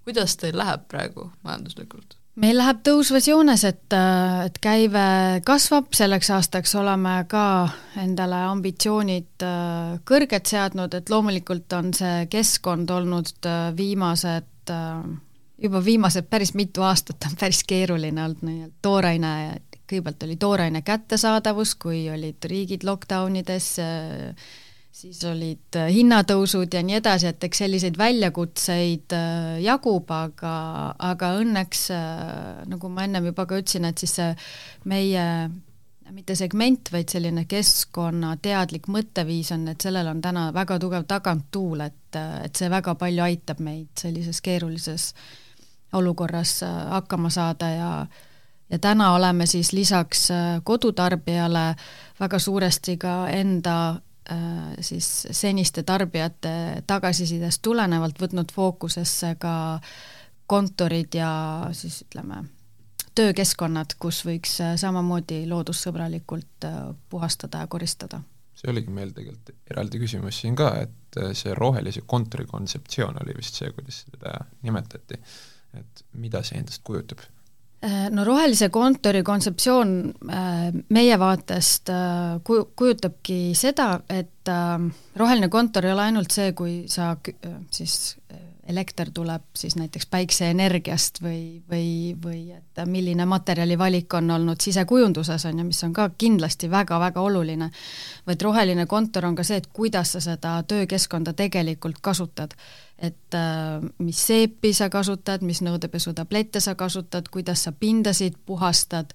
kuidas 0.04 0.38
teil 0.38 0.58
läheb 0.58 0.88
praegu 0.92 1.30
majanduslikult? 1.44 2.18
meil 2.42 2.58
läheb 2.58 2.80
tõusvas 2.86 3.28
joones, 3.30 3.62
et, 3.68 3.94
et 3.94 4.56
käive 4.62 5.04
kasvab, 5.46 5.92
selleks 5.94 6.32
aastaks 6.34 6.74
oleme 6.80 7.20
ka 7.30 7.44
endale 8.02 8.40
ambitsioonid 8.48 9.46
kõrged 10.10 10.50
seadnud, 10.50 10.98
et 10.98 11.14
loomulikult 11.14 11.78
on 11.78 11.94
see 11.94 12.26
keskkond 12.34 12.90
olnud 12.90 13.52
viimased 13.78 14.72
juba 15.64 15.84
viimased 15.86 16.28
päris 16.30 16.54
mitu 16.58 16.84
aastat 16.84 17.30
on 17.30 17.38
päris 17.40 17.64
keeruline 17.68 18.24
olnud 18.24 18.44
nii-öelda 18.48 18.82
tooraine, 18.82 19.34
kõigepealt 19.90 20.26
oli 20.26 20.36
tooraine 20.40 20.82
kättesaadavus, 20.82 21.76
kui 21.80 22.08
olid 22.12 22.44
riigid 22.50 22.86
lockdown 22.88 23.38
ides, 23.44 23.70
siis 24.94 25.24
olid 25.26 25.78
hinnatõusud 25.90 26.76
ja 26.76 26.84
nii 26.86 27.00
edasi, 27.00 27.32
et 27.32 27.44
eks 27.48 27.64
selliseid 27.64 27.98
väljakutseid 27.98 29.16
jagub, 29.64 30.12
aga, 30.14 30.54
aga 31.12 31.32
õnneks 31.42 31.88
nagu 32.70 32.92
ma 32.94 33.08
ennem 33.08 33.32
juba 33.32 33.48
ka 33.50 33.58
ütlesin, 33.58 33.90
et 33.90 34.04
siis 34.04 34.14
see 34.20 34.30
meie 34.86 35.26
mitte 36.14 36.36
segment, 36.38 36.92
vaid 36.94 37.10
selline 37.10 37.46
keskkonnateadlik 37.50 38.90
mõtteviis 38.92 39.50
on, 39.56 39.66
et 39.72 39.82
sellel 39.82 40.10
on 40.12 40.22
täna 40.22 40.50
väga 40.54 40.78
tugev 40.82 41.08
taganttuul, 41.10 41.82
et, 41.88 42.20
et 42.46 42.56
see 42.56 42.70
väga 42.70 42.94
palju 43.00 43.26
aitab 43.26 43.64
meid 43.64 43.90
sellises 44.00 44.42
keerulises 44.46 45.10
olukorras 45.94 46.64
äh, 46.64 46.78
hakkama 46.98 47.30
saada 47.34 47.70
ja 47.70 47.92
ja 48.70 48.80
täna 48.80 49.12
oleme 49.14 49.46
siis 49.46 49.74
lisaks 49.74 50.32
äh, 50.32 50.62
kodutarbijale 50.64 51.76
väga 52.20 52.40
suuresti 52.40 52.98
ka 52.98 53.28
enda 53.30 53.90
äh, 53.90 54.02
siis 54.80 55.08
seniste 55.36 55.84
tarbijate 55.84 56.84
tagasisidest 56.88 57.62
tulenevalt 57.62 58.22
võtnud 58.22 58.52
fookusesse 58.56 59.34
ka 59.40 59.56
kontorid 60.48 61.16
ja 61.18 61.32
siis 61.76 62.02
ütleme, 62.06 62.44
töökeskkonnad, 63.16 63.96
kus 64.02 64.24
võiks 64.26 64.58
äh, 64.64 64.76
samamoodi 64.80 65.44
loodussõbralikult 65.50 66.68
äh, 66.68 66.80
puhastada 67.10 67.64
ja 67.64 67.68
koristada. 67.68 68.22
see 68.54 68.70
oligi 68.72 68.94
meil 68.94 69.12
tegelikult 69.12 69.50
eraldi 69.72 70.00
küsimus 70.00 70.40
siin 70.42 70.56
ka, 70.56 70.70
et 70.86 71.20
äh, 71.22 71.32
see 71.38 71.54
rohelise 71.58 72.04
kontori 72.08 72.46
kontseptsioon 72.50 73.22
oli 73.24 73.38
vist 73.38 73.60
see, 73.60 73.72
kuidas 73.76 74.04
seda 74.08 74.38
nimetati, 74.62 75.20
et 75.80 76.04
mida 76.14 76.44
see 76.44 76.60
endast 76.62 76.84
kujutab? 76.84 77.26
No 77.84 78.24
rohelise 78.24 78.70
kontori 78.72 79.20
kontseptsioon 79.28 79.90
meie 80.96 81.16
vaatest 81.20 81.90
kuju-, 82.48 82.70
kujutabki 82.80 83.40
seda, 83.60 83.98
et 84.08 84.52
roheline 85.20 85.50
kontor 85.52 85.90
ei 85.90 85.92
ole 85.92 86.06
ainult 86.06 86.32
see, 86.32 86.54
kui 86.56 86.78
sa 86.88 87.10
siis 87.76 87.98
elekter 88.68 89.10
tuleb 89.14 89.42
siis 89.56 89.76
näiteks 89.76 90.06
päikseenergiast 90.12 91.20
või, 91.22 91.62
või, 91.70 92.16
või 92.24 92.52
et 92.56 92.84
milline 92.86 93.26
materjalivalik 93.26 94.14
on 94.14 94.32
olnud 94.32 94.62
sisekujunduses, 94.64 95.46
on 95.46 95.60
ju, 95.60 95.66
mis 95.68 95.84
on 95.84 95.94
ka 95.94 96.10
kindlasti 96.18 96.70
väga-väga 96.72 97.22
oluline, 97.22 97.70
vaid 98.28 98.42
roheline 98.42 98.86
kontor 98.88 99.28
on 99.28 99.36
ka 99.36 99.44
see, 99.44 99.60
et 99.60 99.68
kuidas 99.74 100.16
sa 100.16 100.24
seda 100.24 100.56
töökeskkonda 100.68 101.34
tegelikult 101.34 102.00
kasutad. 102.02 102.56
Et 102.98 103.36
äh, 103.36 103.82
mis 104.00 104.20
seepi 104.28 104.74
sa 104.74 104.90
kasutad, 104.90 105.42
mis 105.42 105.64
nõudepesutablette 105.66 106.62
sa 106.64 106.76
kasutad, 106.76 107.28
kuidas 107.34 107.66
sa 107.66 107.72
pindasid 107.72 108.38
puhastad, 108.46 109.14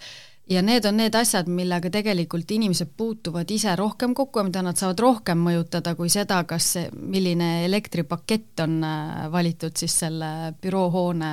ja 0.51 0.63
need 0.65 0.87
on 0.89 0.97
need 0.99 1.15
asjad, 1.15 1.49
millega 1.53 1.91
tegelikult 1.93 2.51
inimesed 2.51 2.91
puutuvad 2.97 3.51
ise 3.53 3.75
rohkem 3.77 4.15
kokku 4.17 4.41
ja 4.41 4.47
mida 4.49 4.63
nad 4.65 4.81
saavad 4.81 5.01
rohkem 5.03 5.41
mõjutada 5.45 5.95
kui 5.99 6.11
seda, 6.13 6.41
kas 6.49 6.75
milline 6.93 7.65
elektripakett 7.67 8.65
on 8.65 8.81
äh, 8.85 9.29
valitud 9.33 9.77
siis 9.77 9.99
selle 10.05 10.55
büroohoone 10.63 11.33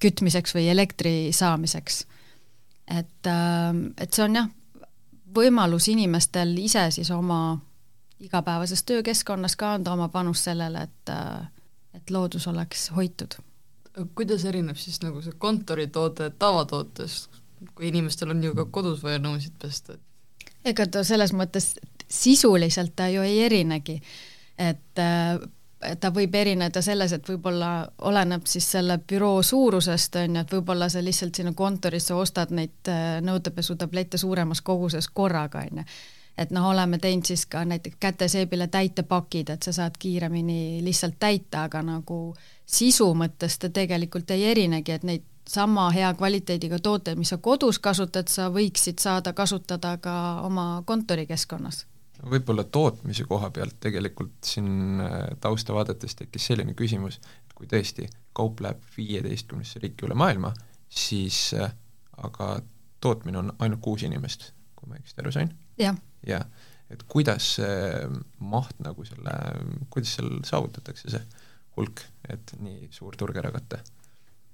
kütmiseks 0.00 0.54
või 0.56 0.68
elektri 0.72 1.14
saamiseks. 1.36 2.04
et, 2.86 3.26
äh, 3.26 3.74
et 3.98 4.12
see 4.12 4.24
on 4.24 4.36
jah, 4.40 4.48
võimalus 5.34 5.88
inimestel 5.88 6.56
ise 6.58 6.90
siis 6.90 7.10
oma 7.14 7.58
igapäevases 8.20 8.82
töökeskkonnas 8.82 9.56
ka 9.56 9.72
anda 9.72 9.92
oma 9.92 10.08
panus 10.08 10.44
sellele, 10.44 10.82
et, 10.82 11.08
äh, 11.08 11.48
et 11.94 12.10
loodus 12.10 12.48
oleks 12.48 12.90
hoitud. 12.96 13.34
kuidas 14.14 14.44
erineb 14.44 14.76
siis 14.76 15.02
nagu 15.02 15.22
see 15.22 15.32
kontoritoode 15.38 16.30
tavatootest, 16.38 17.30
kui 17.74 17.88
inimestel 17.88 18.30
on 18.30 18.44
ju 18.44 18.54
ka 18.54 18.64
kodus 18.64 19.02
vaja 19.02 19.18
nõusid 19.18 19.56
pesta. 19.62 19.98
ega 20.64 20.86
ta 20.86 21.04
selles 21.04 21.32
mõttes 21.32 21.74
sisuliselt 22.08 22.92
ta 22.96 23.08
ju 23.08 23.22
ei 23.22 23.42
erinegi, 23.42 24.00
et 24.58 24.98
äh, 24.98 25.40
ta 26.00 26.10
võib 26.10 26.34
erineda 26.34 26.82
selles, 26.82 27.12
et 27.12 27.28
võib-olla 27.28 27.88
oleneb 27.98 28.46
siis 28.46 28.70
selle 28.70 28.98
büroo 28.98 29.42
suurusest, 29.42 30.16
on 30.16 30.36
ju, 30.36 30.40
et 30.40 30.52
võib-olla 30.52 30.88
sa 30.88 31.02
lihtsalt 31.02 31.34
sinna 31.34 31.52
kontorisse 31.52 32.14
ostad 32.14 32.52
neid 32.52 32.88
äh, 32.88 33.20
nõudepesutablette 33.24 34.18
suuremas 34.18 34.60
koguses 34.60 35.08
korraga, 35.08 35.64
on 35.70 35.82
ju 35.82 35.90
et 36.40 36.52
noh, 36.56 36.70
oleme 36.70 36.98
teinud 36.98 37.28
siis 37.28 37.44
ka 37.46 37.64
näiteks 37.68 37.98
käteseebile 38.00 38.70
täitepakid, 38.72 39.50
et 39.52 39.62
sa 39.62 39.72
saad 39.76 39.98
kiiremini 40.00 40.80
lihtsalt 40.84 41.18
täita, 41.20 41.66
aga 41.68 41.82
nagu 41.84 42.20
sisu 42.66 43.10
mõttes 43.14 43.58
ta 43.60 43.68
tegelikult 43.68 44.30
ei 44.32 44.46
erinegi, 44.52 44.96
et 44.96 45.04
neid 45.04 45.26
sama 45.50 45.88
hea 45.90 46.08
kvaliteediga 46.14 46.78
tooteid, 46.78 47.18
mis 47.18 47.32
sa 47.34 47.40
kodus 47.42 47.78
kasutad, 47.82 48.30
sa 48.30 48.48
võiksid 48.54 49.02
saada 49.02 49.32
kasutada 49.36 49.96
ka 50.02 50.16
oma 50.46 50.82
kontorikeskkonnas 50.86 51.84
võib-olla 52.20 52.64
tootmise 52.64 53.24
koha 53.24 53.50
pealt 53.54 53.78
tegelikult 53.80 54.44
siin 54.44 55.00
äh, 55.00 55.14
tausta 55.40 55.74
vaadates 55.74 56.18
tekkis 56.18 56.50
selline 56.50 56.74
küsimus, 56.76 57.16
et 57.16 57.54
kui 57.56 57.68
tõesti 57.70 58.08
kaup 58.36 58.60
läheb 58.60 58.82
viieteistkümnesse 58.96 59.80
riiki 59.82 60.04
üle 60.08 60.16
maailma, 60.18 60.52
siis 60.88 61.38
äh, 61.56 61.72
aga 62.20 62.58
tootmine 63.00 63.40
on 63.40 63.52
ainult 63.58 63.80
kuus 63.84 64.04
inimest, 64.04 64.50
kui 64.76 64.90
ma 64.90 64.98
õigesti 64.98 65.24
aru 65.24 65.34
sain? 65.34 65.52
jah. 65.80 65.96
Jah, 66.26 66.44
et 66.90 67.04
kuidas 67.08 67.54
see 67.58 68.08
maht 68.42 68.74
nagu 68.82 69.06
selle, 69.06 69.36
kuidas 69.92 70.16
seal 70.18 70.40
saavutatakse 70.46 71.12
see 71.12 71.22
hulk, 71.78 72.04
et 72.28 72.54
nii 72.60 72.90
suur 72.94 73.16
turg 73.18 73.38
ära 73.40 73.52
katta? 73.54 73.80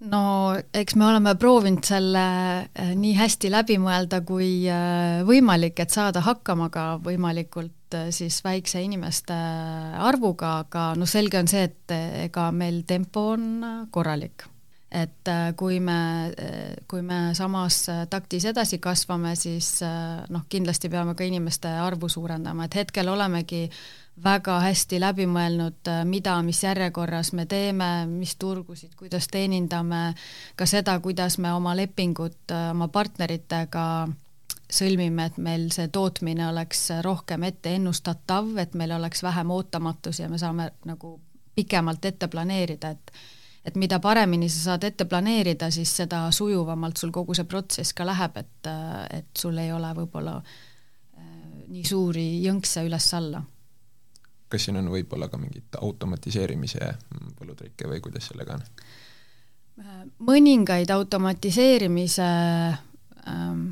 no 0.05 0.53
eks 0.77 0.97
me 1.01 1.07
oleme 1.09 1.33
proovinud 1.41 1.87
selle 1.89 2.25
äh, 2.69 2.91
nii 2.99 3.15
hästi 3.17 3.51
läbi 3.53 3.79
mõelda 3.81 4.21
kui 4.29 4.67
äh, 4.69 5.23
võimalik, 5.27 5.81
et 5.81 5.95
saada 5.95 6.21
hakkama 6.27 6.69
ka 6.73 6.85
võimalikult 7.05 7.97
äh, 7.97 8.11
siis 8.13 8.43
väikse 8.45 8.83
inimeste 8.85 9.37
arvuga, 9.97 10.59
aga 10.67 10.91
noh, 11.01 11.09
selge 11.09 11.41
on 11.41 11.49
see, 11.49 11.65
et 11.71 11.97
ega 12.27 12.51
meil 12.53 12.83
tempo 12.89 13.31
on 13.37 13.89
korralik. 13.91 14.45
Et 14.93 15.29
kui 15.59 15.81
me, 15.83 15.99
kui 16.89 17.03
me 17.03 17.35
samas 17.35 17.81
taktis 18.11 18.45
edasi 18.47 18.79
kasvame, 18.79 19.35
siis 19.37 19.81
noh, 20.31 20.45
kindlasti 20.49 20.89
peame 20.89 21.17
ka 21.19 21.27
inimeste 21.27 21.69
arvu 21.69 22.09
suurendama, 22.09 22.69
et 22.69 22.79
hetkel 22.79 23.11
olemegi 23.11 23.65
väga 24.25 24.61
hästi 24.65 25.01
läbi 25.01 25.27
mõelnud, 25.29 25.81
äh, 25.89 26.05
mida, 26.09 26.37
mis 26.43 26.63
järjekorras 26.65 27.33
me 27.33 27.47
teeme, 27.47 28.07
mis 28.09 28.37
turgusid, 28.37 28.95
kuidas 28.97 29.29
teenindame, 29.29 30.15
ka 30.57 30.67
seda, 30.67 30.99
kuidas 31.01 31.39
me 31.39 31.53
oma 31.53 31.77
lepingud 31.77 32.39
äh, 32.53 32.71
oma 32.71 32.89
partneritega 32.89 34.09
sõlmime, 34.73 35.29
et 35.29 35.37
meil 35.39 35.69
see 35.71 35.89
tootmine 35.93 36.49
oleks 36.49 36.89
rohkem 37.05 37.45
ette 37.47 37.77
ennustatav, 37.77 38.57
et 38.59 38.75
meil 38.75 38.97
oleks 38.97 39.23
vähem 39.23 39.51
ootamatusi 39.51 40.25
ja 40.25 40.29
me 40.29 40.39
saame 40.39 40.71
nagu 40.85 41.19
pikemalt 41.55 42.05
ette 42.05 42.29
planeerida, 42.29 42.91
et 42.97 43.13
et 43.67 43.75
mida 43.75 43.99
paremini 44.01 44.49
sa 44.49 44.73
saad 44.73 44.87
ette 44.87 45.05
planeerida, 45.11 45.71
siis 45.75 45.91
seda 46.03 46.27
sujuvamalt 46.31 46.97
sul 46.97 47.13
kogu 47.15 47.35
see 47.35 47.49
protsess 47.51 47.97
ka 47.97 48.07
läheb, 48.07 48.37
et, 48.37 48.71
äh, 48.71 49.21
et 49.21 49.31
sul 49.39 49.59
ei 49.59 49.73
ole 49.73 49.93
võib-olla 49.97 50.41
nii 51.67 51.83
suuri 51.83 52.29
jõnkse 52.45 52.85
üles-alla 52.87 53.41
kas 54.49 54.67
siin 54.67 54.79
on 54.79 54.91
võib-olla 54.91 55.29
ka 55.31 55.39
mingit 55.41 55.79
automatiseerimise 55.81 56.93
võlutrikke 57.41 57.89
või 57.91 58.03
kuidas 58.05 58.31
sellega 58.31 58.59
on? 58.59 58.67
mõningaid 60.25 60.91
automatiseerimise 60.95 62.29
ähm, 63.29 63.67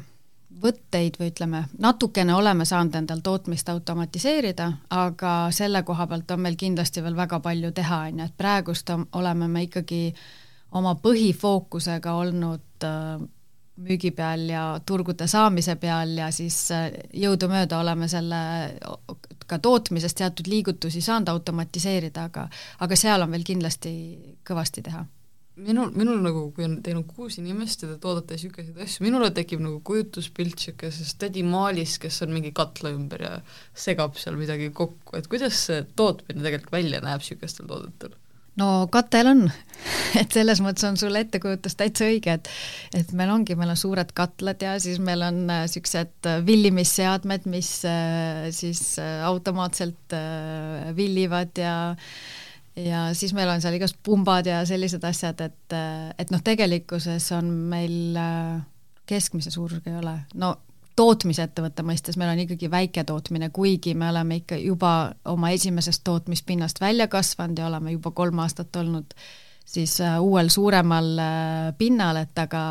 võtteid 0.62 1.18
või 1.20 1.30
ütleme, 1.32 1.64
natukene 1.82 2.34
oleme 2.34 2.64
saanud 2.68 2.94
endal 2.94 3.20
tootmist 3.24 3.68
automatiseerida, 3.68 4.70
aga 4.90 5.34
selle 5.54 5.82
koha 5.82 6.06
pealt 6.06 6.30
on 6.30 6.44
meil 6.46 6.56
kindlasti 6.60 7.02
veel 7.02 7.16
väga 7.16 7.40
palju 7.44 7.72
teha, 7.74 8.00
on 8.08 8.22
ju, 8.22 8.28
et 8.28 8.36
praegust 8.36 8.90
oleme 9.12 9.48
me 9.48 9.64
ikkagi 9.68 10.02
oma 10.74 10.94
põhifookusega 11.02 12.14
olnud 12.18 12.86
äh, 12.86 13.24
müügi 13.84 14.10
peal 14.14 14.46
ja 14.50 14.64
turgude 14.86 15.26
saamise 15.30 15.76
peal 15.76 16.14
ja 16.18 16.30
siis 16.34 16.58
äh, 16.74 16.88
jõudumööda 17.12 17.80
oleme 17.82 18.08
selle 18.08 18.40
ka 19.46 19.58
tootmises 19.58 20.14
teatud 20.14 20.48
liigutusi 20.48 21.02
saanud 21.04 21.28
automatiseerida, 21.34 22.30
aga 22.30 22.48
aga 22.86 22.96
seal 22.96 23.26
on 23.26 23.34
veel 23.34 23.44
kindlasti 23.46 23.92
kõvasti 24.46 24.86
teha 24.86 25.04
minul, 25.56 25.92
minul 25.94 26.18
nagu, 26.24 26.48
kui 26.54 26.66
on, 26.66 26.78
teil 26.84 26.98
on 26.98 27.06
kuus 27.06 27.38
inimest 27.38 27.84
ja 27.84 27.90
te 27.92 27.98
toodate 28.02 28.38
niisuguseid 28.38 28.80
asju, 28.86 29.04
minule 29.06 29.30
tekib 29.34 29.62
nagu 29.62 29.78
kujutuspilt 29.86 30.58
niisugusest 30.58 31.20
tädi 31.22 31.44
Maalis, 31.46 31.98
kes 32.02 32.22
on 32.26 32.34
mingi 32.34 32.50
katla 32.56 32.94
ümber 32.94 33.22
ja 33.26 33.32
segab 33.86 34.18
seal 34.20 34.38
midagi 34.40 34.72
kokku, 34.74 35.16
et 35.18 35.30
kuidas 35.30 35.66
see 35.68 35.84
tootmine 35.98 36.42
tegelikult 36.42 36.74
välja 36.74 37.02
näeb 37.04 37.22
niisugustel 37.22 37.70
toodetel? 37.70 38.18
no 38.60 38.86
katel 38.92 39.30
on 39.30 39.42
et 40.20 40.34
selles 40.34 40.60
mõttes 40.62 40.86
on 40.86 40.98
sul 40.98 41.16
ettekujutus 41.18 41.76
täitsa 41.78 42.08
õige, 42.10 42.38
et 42.38 42.50
et 42.94 43.14
meil 43.16 43.32
ongi, 43.34 43.56
meil 43.58 43.72
on 43.74 43.78
suured 43.78 44.14
katlad 44.16 44.62
ja 44.62 44.76
siis 44.82 45.00
meil 45.02 45.22
on 45.26 45.44
niisugused 45.50 46.30
äh, 46.30 46.38
äh, 46.38 46.46
villimisseadmed, 46.46 47.48
mis 47.50 47.76
äh, 47.88 48.48
siis 48.54 48.96
automaatselt 49.26 50.18
villivad 50.96 51.58
ja 51.58 51.74
ja 52.76 53.06
siis 53.14 53.34
meil 53.34 53.48
on 53.48 53.62
seal 53.62 53.76
igast 53.78 53.98
pumbad 54.02 54.46
ja 54.46 54.64
sellised 54.66 55.04
asjad, 55.04 55.40
et, 55.40 55.76
et 56.18 56.30
noh, 56.34 56.42
tegelikkuses 56.44 57.30
on 57.36 57.50
meil 57.70 58.16
keskmise 59.06 59.52
suurusega 59.54 59.92
ei 59.92 60.00
ole, 60.00 60.14
no 60.40 60.54
tootmisettevõtte 60.96 61.82
mõistes 61.86 62.18
meil 62.18 62.32
on 62.32 62.42
ikkagi 62.44 62.70
väiketootmine, 62.70 63.50
kuigi 63.54 63.94
me 63.98 64.08
oleme 64.10 64.40
ikka 64.42 64.58
juba 64.62 65.12
oma 65.30 65.50
esimesest 65.54 66.04
tootmispinnast 66.06 66.80
välja 66.80 67.08
kasvanud 67.10 67.58
ja 67.58 67.66
oleme 67.66 67.94
juba 67.96 68.10
kolm 68.14 68.38
aastat 68.44 68.76
olnud 68.76 69.14
siis 69.66 69.98
uh, 70.00 70.20
uuel 70.22 70.48
suuremal 70.48 71.10
uh, 71.18 71.70
pinnal, 71.78 72.22
et 72.22 72.38
aga 72.38 72.64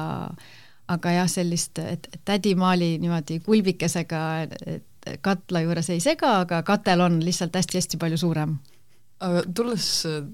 aga 0.93 1.11
jah, 1.15 1.29
sellist, 1.31 1.79
et 1.79 2.07
tädimaali 2.25 2.97
niimoodi 2.99 3.39
kulbikesega 3.43 4.19
katla 5.23 5.61
juures 5.63 5.89
ei 5.89 6.03
sega, 6.03 6.37
aga 6.43 6.59
katel 6.67 7.01
on 7.03 7.21
lihtsalt 7.23 7.55
hästi-hästi 7.55 7.99
palju 7.99 8.19
suurem 8.19 8.57
aga 9.23 9.43
tulles, 9.55 9.87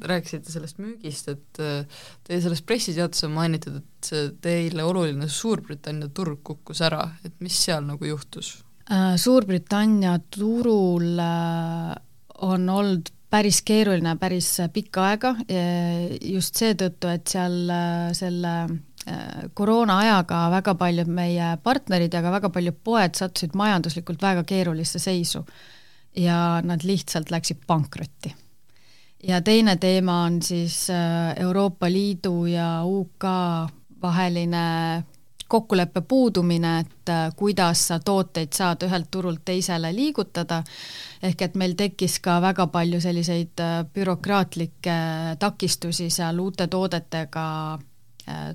rääkisite 0.10 0.52
sellest 0.54 0.80
müügist, 0.82 1.30
et 1.32 1.62
äh, 1.62 2.02
teie 2.28 2.41
selles 2.43 2.63
pressiteates 2.65 3.25
on 3.28 3.36
mainitud, 3.36 3.80
et 3.82 4.10
see 4.10 4.25
teile 4.43 4.86
oluline 4.88 5.30
Suurbritannia 5.32 6.10
turg 6.15 6.41
kukkus 6.45 6.82
ära, 6.86 7.04
et 7.25 7.36
mis 7.43 7.58
seal 7.65 7.86
nagu 7.86 8.10
juhtus? 8.10 8.58
Äh, 8.89 9.13
Suurbritannia 9.21 10.17
turul 10.34 11.21
äh, 11.21 11.95
on 12.49 12.69
olnud 12.69 13.13
päris 13.30 13.62
keeruline 13.62 14.15
päris 14.17 14.56
pikka 14.73 15.04
aega, 15.12 15.36
just 16.25 16.58
seetõttu, 16.58 17.12
et 17.13 17.30
seal 17.30 17.60
selle 18.17 18.54
koroona 19.54 19.99
ajaga 20.02 20.39
väga 20.56 20.73
paljud 20.80 21.12
meie 21.13 21.52
partnerid 21.62 22.17
ja 22.17 22.23
ka 22.25 22.34
väga 22.34 22.49
paljud 22.56 22.82
poed 22.89 23.21
sattusid 23.21 23.54
majanduslikult 23.54 24.25
väga 24.25 24.47
keerulisse 24.49 24.97
seisu. 24.97 25.45
ja 26.17 26.58
nad 26.65 26.82
lihtsalt 26.84 27.30
läksid 27.30 27.62
pankrotti 27.69 28.34
ja 29.23 29.41
teine 29.41 29.75
teema 29.75 30.23
on 30.23 30.41
siis 30.41 30.89
äh, 30.89 31.36
Euroopa 31.39 31.91
Liidu 31.91 32.45
ja 32.45 32.84
UK 32.86 33.23
vaheline 34.01 35.03
kokkuleppe 35.47 36.01
puudumine, 36.01 36.79
et 36.79 37.10
äh, 37.10 37.32
kuidas 37.36 37.88
sa 37.88 37.99
tooteid 37.99 38.53
saad 38.53 38.84
ühelt 38.86 39.10
turult 39.12 39.41
teisele 39.45 39.89
liigutada, 39.95 40.62
ehk 41.23 41.41
et 41.41 41.55
meil 41.58 41.73
tekkis 41.77 42.19
ka 42.23 42.38
väga 42.41 42.67
palju 42.67 43.01
selliseid 43.01 43.63
äh, 43.65 43.79
bürokraatlikke 43.93 44.97
takistusi 45.39 46.10
seal 46.13 46.39
uute 46.39 46.67
toodetega 46.67 47.45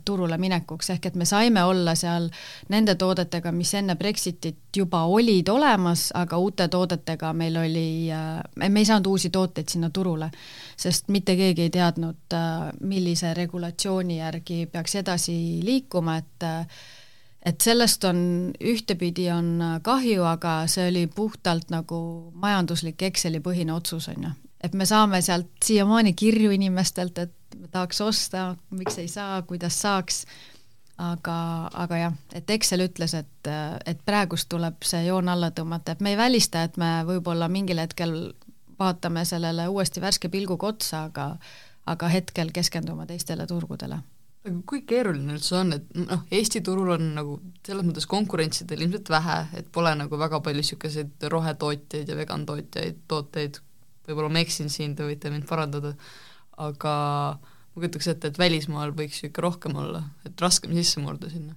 turule 0.04 0.38
minekuks, 0.38 0.90
ehk 0.94 1.06
et 1.10 1.16
me 1.18 1.26
saime 1.28 1.64
olla 1.64 1.94
seal 1.98 2.28
nende 2.72 2.94
toodetega, 3.00 3.52
mis 3.52 3.74
enne 3.74 3.96
Brexitit 3.96 4.76
juba 4.76 5.04
olid 5.10 5.48
olemas, 5.48 6.08
aga 6.14 6.38
uute 6.38 6.68
toodetega 6.68 7.32
meil 7.36 7.56
oli, 7.60 7.86
äh, 8.12 8.40
me 8.56 8.80
ei 8.80 8.88
saanud 8.88 9.06
uusi 9.12 9.30
tooteid 9.30 9.70
sinna 9.70 9.90
turule, 9.90 10.30
sest 10.76 11.08
mitte 11.14 11.36
keegi 11.36 11.68
ei 11.68 11.72
teadnud, 11.74 12.26
äh, 12.34 12.68
millise 12.80 13.34
regulatsiooni 13.34 14.18
järgi 14.18 14.66
peaks 14.72 15.00
edasi 15.02 15.38
liikuma, 15.64 16.18
et 16.22 16.50
et 17.44 17.60
sellest 17.60 18.04
on, 18.08 18.18
ühtepidi 18.64 19.28
on 19.32 19.80
kahju, 19.84 20.24
aga 20.24 20.62
see 20.70 20.88
oli 20.88 21.06
puhtalt 21.12 21.68
nagu 21.74 21.98
majanduslik 22.40 23.02
Exceli 23.10 23.42
põhine 23.44 23.74
otsus, 23.74 24.08
on 24.08 24.28
ju. 24.28 24.30
et 24.64 24.72
me 24.72 24.86
saame 24.88 25.20
sealt 25.22 25.50
siiamaani 25.64 26.14
kirju 26.16 26.54
inimestelt, 26.56 27.18
et 27.18 27.34
tahaks 27.72 28.00
osta, 28.00 28.54
miks 28.70 28.98
ei 28.98 29.08
saa, 29.08 29.42
kuidas 29.48 29.76
saaks, 29.82 30.24
aga, 30.98 31.36
aga 31.84 32.00
jah, 32.00 32.16
et 32.34 32.50
Excel 32.50 32.86
ütles, 32.86 33.14
et, 33.18 33.52
et 33.86 34.00
praegust 34.06 34.48
tuleb 34.48 34.82
see 34.86 35.04
joon 35.06 35.28
alla 35.28 35.50
tõmmata, 35.50 35.94
et 35.94 36.02
me 36.04 36.14
ei 36.14 36.18
välista, 36.20 36.62
et 36.62 36.76
me 36.80 36.96
võib-olla 37.08 37.48
mingil 37.48 37.82
hetkel 37.82 38.34
vaatame 38.78 39.24
sellele 39.24 39.68
uuesti 39.70 40.02
värske 40.02 40.28
pilguga 40.28 40.72
otsa, 40.74 41.06
aga 41.10 41.28
aga 41.90 42.08
hetkel 42.08 42.52
keskendume 42.54 43.06
teistele 43.08 43.46
turgudele. 43.48 44.00
Aga 44.44 44.58
kui 44.68 44.82
keeruline 44.88 45.36
üldse 45.38 45.56
on, 45.56 45.72
et 45.76 45.86
noh, 45.96 46.24
Eesti 46.34 46.60
turul 46.64 46.92
on 46.96 47.06
nagu 47.16 47.38
selles 47.64 47.86
mõttes 47.86 48.08
konkurentsidel 48.08 48.84
ilmselt 48.84 49.08
vähe, 49.12 49.38
et 49.60 49.70
pole 49.72 49.94
nagu 49.96 50.18
väga 50.20 50.40
palju 50.44 50.60
niisuguseid 50.60 51.28
rohetootjaid 51.32 52.12
ja 52.12 52.18
vegantootjaid, 52.18 53.00
tooteid, 53.08 53.60
võib-olla 54.08 54.34
ma 54.36 54.44
eksin 54.44 54.72
siin, 54.72 54.96
te 54.96 55.06
võite 55.08 55.32
mind 55.32 55.48
parandada, 55.48 55.94
aga 56.60 56.94
ma 57.74 57.82
kujutaks 57.82 58.08
ette, 58.14 58.30
et 58.30 58.38
välismaal 58.38 58.94
võiks 58.94 59.22
ju 59.22 59.30
ikka 59.30 59.42
rohkem 59.44 59.76
olla, 59.76 60.04
et 60.26 60.40
raskem 60.40 60.74
sisse 60.76 61.02
murda 61.02 61.30
sinna 61.32 61.56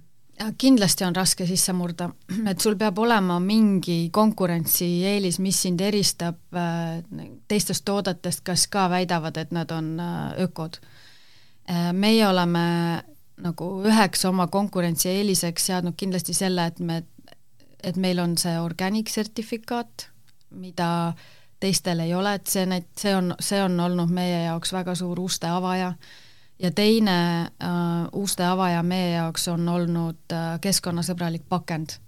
kindlasti 0.58 1.04
on 1.04 1.16
raske 1.16 1.46
sisse 1.46 1.72
murda, 1.74 2.10
et 2.50 2.60
sul 2.62 2.76
peab 2.78 2.98
olema 3.02 3.38
mingi 3.42 4.08
konkurentsieelis, 4.14 5.40
mis 5.42 5.62
sind 5.66 5.82
eristab 5.84 6.38
äh, 6.54 7.00
teistest 7.50 7.84
toodetest, 7.88 8.44
kas 8.46 8.68
ka 8.70 8.88
väidavad, 8.92 9.36
et 9.40 9.54
nad 9.54 9.70
on 9.74 9.96
äh, 10.00 10.42
ökod. 10.46 10.80
Äh, 11.68 11.90
meie 11.92 12.26
oleme 12.28 12.66
nagu 13.42 13.72
üheks 13.86 14.24
oma 14.26 14.48
konkurentsieeliseks 14.50 15.68
seadnud 15.70 15.98
kindlasti 15.98 16.34
selle, 16.34 16.68
et 16.70 16.78
me, 16.78 17.02
et 17.82 17.98
meil 17.98 18.22
on 18.22 18.36
see 18.38 18.56
organic 18.62 19.10
sertifikaat, 19.10 20.08
mida 20.54 20.90
äh, 21.08 21.26
teistel 21.60 22.00
ei 22.00 22.14
ole, 22.14 22.34
et 22.38 22.46
see 22.46 22.66
näit-, 22.66 22.90
see 22.98 23.14
on, 23.16 23.34
see 23.40 23.60
on 23.62 23.78
olnud 23.80 24.10
meie 24.14 24.44
jaoks 24.44 24.72
väga 24.72 24.94
suur 24.98 25.20
uste 25.20 25.50
avaja 25.50 25.92
ja 26.58 26.70
teine 26.74 27.18
äh, 27.42 27.70
uste 28.12 28.44
avaja 28.46 28.82
meie 28.82 29.12
jaoks 29.16 29.48
on 29.48 29.68
olnud 29.68 30.34
äh, 30.34 30.58
keskkonnasõbralik 30.60 31.48
pakend. 31.48 31.98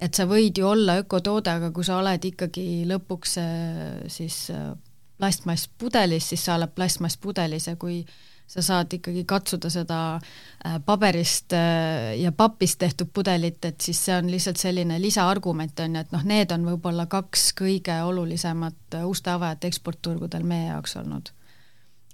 et 0.00 0.14
sa 0.14 0.24
võid 0.24 0.58
ju 0.58 0.68
olla 0.68 0.96
ökotoode, 1.02 1.50
aga 1.50 1.70
kui 1.70 1.84
sa 1.84 1.98
oled 2.00 2.24
ikkagi 2.24 2.84
lõpuks 2.88 3.38
äh, 3.42 4.00
siis 4.08 4.48
äh, 4.50 4.72
plastmasspudelis, 5.18 6.28
siis 6.28 6.44
sa 6.44 6.56
oled 6.56 6.72
plastmasspudelis 6.74 7.66
ja 7.66 7.76
kui 7.76 8.00
äh, 8.00 8.29
sa 8.50 8.62
saad 8.62 8.94
ikkagi 8.96 9.22
katsuda 9.28 9.70
seda 9.70 9.98
äh, 10.16 10.78
paberist 10.84 11.54
äh, 11.54 12.16
ja 12.18 12.32
papist 12.32 12.80
tehtud 12.82 13.12
pudelit, 13.14 13.64
et 13.64 13.80
siis 13.80 14.00
see 14.08 14.16
on 14.16 14.30
lihtsalt 14.30 14.58
selline 14.58 14.98
lisaargument, 15.02 15.84
on 15.84 15.94
ju, 15.94 16.02
et 16.06 16.16
noh, 16.16 16.24
need 16.26 16.50
on 16.54 16.66
võib-olla 16.72 17.06
kaks 17.10 17.52
kõige 17.60 18.00
olulisemat 18.06 18.98
äh, 18.98 19.06
uste 19.06 19.30
avajat 19.36 19.68
eksportturgudel 19.70 20.42
meie 20.42 20.72
jaoks 20.72 20.98
olnud. 20.98 21.30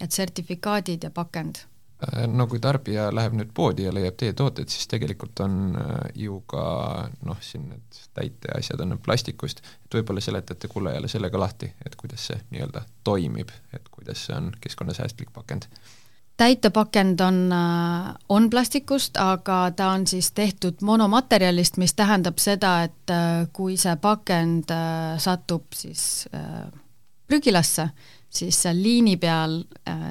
et 0.01 0.13
sertifikaadid 0.13 1.09
ja 1.09 1.11
pakend 1.11 1.63
no 2.29 2.45
kui 2.47 2.59
tarbija 2.61 3.07
läheb 3.15 3.33
nüüd 3.39 3.55
poodi 3.57 3.87
ja 3.87 3.93
leiab 3.95 4.19
teie 4.21 4.35
tooteid, 4.37 4.69
siis 4.69 4.85
tegelikult 4.93 5.41
on 5.41 5.79
ju 6.15 6.43
ka 6.53 6.65
noh, 7.25 7.39
siin 7.41 7.71
need 7.71 8.01
täiteasjad 8.19 8.83
on 8.85 8.99
plastikust, 9.01 9.65
et 9.87 9.97
võib-olla 9.97 10.21
seletate 10.21 10.69
kuulajale 10.69 11.09
selle 11.09 11.33
ka 11.33 11.41
lahti, 11.41 11.73
et 11.87 11.97
kuidas 11.97 12.29
see 12.29 12.37
nii-öelda 12.51 12.85
toimib, 13.09 13.55
et 13.73 13.89
kuidas 13.89 14.27
see 14.29 14.37
on 14.37 14.53
keskkonnasäästlik 14.61 15.33
pakend 15.33 15.71
täitepakend 16.37 17.21
on, 17.21 17.53
äh, 17.53 18.15
on 18.29 18.51
plastikust, 18.51 19.17
aga 19.17 19.71
ta 19.77 19.89
on 19.89 20.07
siis 20.07 20.33
tehtud 20.33 20.75
monomaterjalist, 20.83 21.77
mis 21.77 21.95
tähendab 21.95 22.39
seda, 22.39 22.83
et 22.83 23.11
äh, 23.11 23.49
kui 23.53 23.77
see 23.77 23.97
pakend 23.97 24.71
äh, 24.71 25.17
satub 25.19 25.73
siis 25.75 26.29
prügilasse, 27.27 27.89
siis 28.31 28.63
seal 28.63 28.79
liini 28.83 29.17
peal 29.17 29.63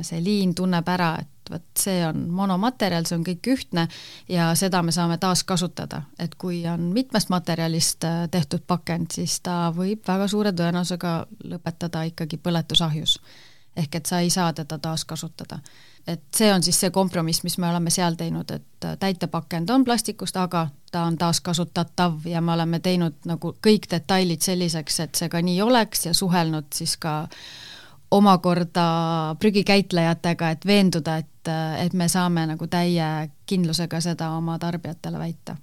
see 0.03 0.19
liin 0.23 0.55
tunneb 0.55 0.87
ära, 0.91 1.13
et 1.21 1.51
vot 1.51 1.63
see 1.79 2.01
on 2.03 2.25
monomaterjal, 2.33 3.05
see 3.05 3.15
on 3.19 3.23
kõik 3.23 3.47
ühtne 3.53 3.85
ja 4.27 4.49
seda 4.57 4.81
me 4.83 4.91
saame 4.91 5.17
taaskasutada. 5.21 6.01
et 6.19 6.35
kui 6.35 6.65
on 6.67 6.89
mitmest 6.93 7.29
materjalist 7.29 8.03
tehtud 8.31 8.65
pakend, 8.67 9.13
siis 9.13 9.39
ta 9.39 9.71
võib 9.75 10.01
väga 10.07 10.27
suure 10.27 10.51
tõenäosusega 10.51 11.13
lõpetada 11.53 12.03
ikkagi 12.09 12.37
põletusahjus. 12.37 13.19
Ehk 13.75 13.95
et 13.95 14.05
sa 14.05 14.19
ei 14.19 14.29
saa 14.29 14.53
teda 14.53 14.77
taaskasutada 14.77 15.59
et 16.07 16.23
see 16.35 16.53
on 16.53 16.63
siis 16.63 16.79
see 16.79 16.91
kompromiss, 16.93 17.43
mis 17.43 17.57
me 17.57 17.69
oleme 17.69 17.89
seal 17.93 18.15
teinud, 18.17 18.51
et 18.51 18.85
äh, 18.85 18.97
täitepakend 18.99 19.69
on 19.73 19.85
plastikust, 19.85 20.37
aga 20.37 20.67
ta 20.91 21.03
on 21.09 21.17
taaskasutatav 21.17 22.27
ja 22.29 22.41
me 22.41 22.53
oleme 22.53 22.79
teinud 22.79 23.25
nagu 23.25 23.55
kõik 23.67 23.89
detailid 23.91 24.45
selliseks, 24.45 24.99
et 24.99 25.15
see 25.21 25.29
ka 25.29 25.41
nii 25.41 25.61
oleks 25.65 26.05
ja 26.05 26.13
suhelnud 26.13 26.69
siis 26.73 26.97
ka 27.01 27.25
omakorda 28.15 28.85
prügikäitlejatega, 29.41 30.49
et 30.53 30.65
veenduda, 30.65 31.17
et, 31.17 31.49
äh, 31.49 31.85
et 31.85 31.93
me 31.93 32.09
saame 32.11 32.45
nagu 32.53 32.67
täie 32.67 33.29
kindlusega 33.45 34.01
seda 34.01 34.31
oma 34.37 34.59
tarbijatele 34.61 35.19
väita. 35.19 35.57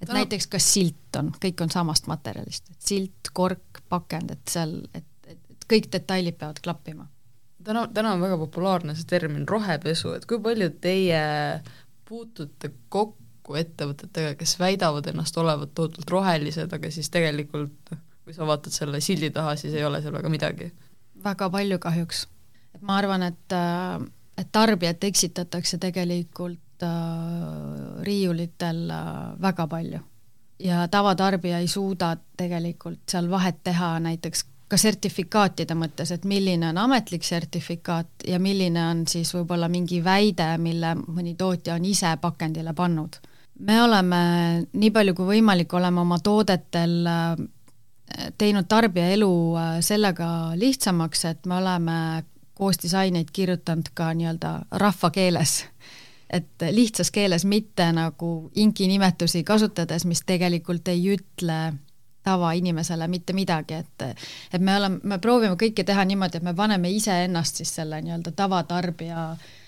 et 0.00 0.08
no. 0.08 0.14
näiteks 0.14 0.46
ka 0.46 0.58
silt 0.58 1.16
on, 1.16 1.32
kõik 1.44 1.62
on 1.62 1.70
samast 1.70 2.06
materjalist, 2.06 2.70
et 2.70 2.80
silt, 2.90 3.30
kork, 3.32 3.84
pakend, 3.88 4.34
et 4.34 4.50
seal, 4.50 4.80
et, 4.94 5.06
et 5.26 5.68
kõik 5.70 5.92
detailid 5.92 6.36
peavad 6.36 6.58
klappima 6.60 7.06
täna, 7.66 7.86
täna 7.94 8.14
on 8.14 8.24
väga 8.24 8.38
populaarne 8.38 8.94
see 8.94 9.08
termin 9.10 9.46
rohepesu, 9.48 10.14
et 10.16 10.26
kui 10.30 10.40
palju 10.42 10.70
teie 10.80 11.20
puutute 12.06 12.70
kokku 12.88 13.58
ettevõtetega, 13.58 14.34
kes 14.38 14.56
väidavad 14.62 15.06
ennast 15.10 15.38
olevat 15.38 15.74
tohutult 15.74 16.10
rohelised, 16.10 16.72
aga 16.72 16.90
siis 16.94 17.10
tegelikult 17.10 17.96
kui 18.26 18.34
sa 18.34 18.46
vaatad 18.46 18.74
selle 18.74 18.98
sildi 19.00 19.30
taha, 19.30 19.54
siis 19.54 19.74
ei 19.78 19.84
ole 19.86 20.00
seal 20.02 20.14
väga 20.16 20.30
midagi? 20.32 20.72
väga 21.24 21.46
palju 21.50 21.78
kahjuks. 21.78 22.26
et 22.74 22.82
ma 22.82 22.98
arvan, 22.98 23.22
et, 23.22 23.52
äh, 23.54 24.02
et 24.36 24.50
tarbijat 24.52 25.04
eksitatakse 25.06 25.78
tegelikult 25.78 26.82
äh, 26.82 28.02
riiulitel 28.02 28.90
äh, 28.90 29.40
väga 29.42 29.66
palju. 29.70 30.00
ja 30.58 30.88
tavatarbija 30.88 31.62
ei 31.62 31.68
suuda 31.68 32.16
tegelikult 32.36 33.06
seal 33.08 33.30
vahet 33.30 33.62
teha 33.62 33.94
näiteks 34.00 34.44
ka 34.68 34.78
sertifikaatide 34.80 35.76
mõttes, 35.78 36.10
et 36.10 36.24
milline 36.26 36.70
on 36.72 36.78
ametlik 36.86 37.24
sertifikaat 37.24 38.26
ja 38.26 38.40
milline 38.42 38.82
on 38.90 39.04
siis 39.08 39.30
võib-olla 39.34 39.68
mingi 39.70 40.00
väide, 40.04 40.48
mille 40.58 40.94
mõni 41.06 41.36
tootja 41.38 41.76
on 41.78 41.84
ise 41.84 42.16
pakendile 42.20 42.74
pannud. 42.74 43.16
me 43.58 43.82
oleme 43.82 44.16
nii 44.72 44.90
palju 44.90 45.14
kui 45.14 45.26
võimalik, 45.36 45.72
oleme 45.74 46.00
oma 46.00 46.18
toodetel 46.18 47.06
äh, 47.06 47.36
teinud 48.38 48.66
tarbija 48.68 49.08
elu 49.14 49.32
äh, 49.56 49.76
sellega 49.80 50.52
lihtsamaks, 50.54 51.24
et 51.24 51.46
me 51.46 51.56
oleme 51.56 52.24
koostisaineid 52.54 53.30
kirjutanud 53.32 53.92
ka 53.94 54.12
nii-öelda 54.14 54.60
rahvakeeles 54.70 55.62
et 56.30 56.64
lihtsas 56.70 57.10
keeles, 57.14 57.44
mitte 57.44 57.86
nagu 57.94 58.50
inki 58.54 58.88
nimetusi 58.90 59.44
kasutades, 59.44 60.04
mis 60.04 60.24
tegelikult 60.26 60.88
ei 60.88 61.04
ütle 61.14 61.60
tavainimesele 62.26 63.06
mitte 63.08 63.32
midagi, 63.32 63.74
et 63.74 64.04
et 64.52 64.62
me 64.62 64.76
oleme, 64.76 64.98
me 65.02 65.18
proovime 65.22 65.54
kõike 65.60 65.84
teha 65.86 66.04
niimoodi, 66.04 66.40
et 66.40 66.46
me 66.46 66.54
paneme 66.54 66.90
iseennast 66.90 67.62
siis 67.62 67.74
selle 67.78 68.00
nii-öelda 68.02 68.32
tavatarbija 68.36 69.26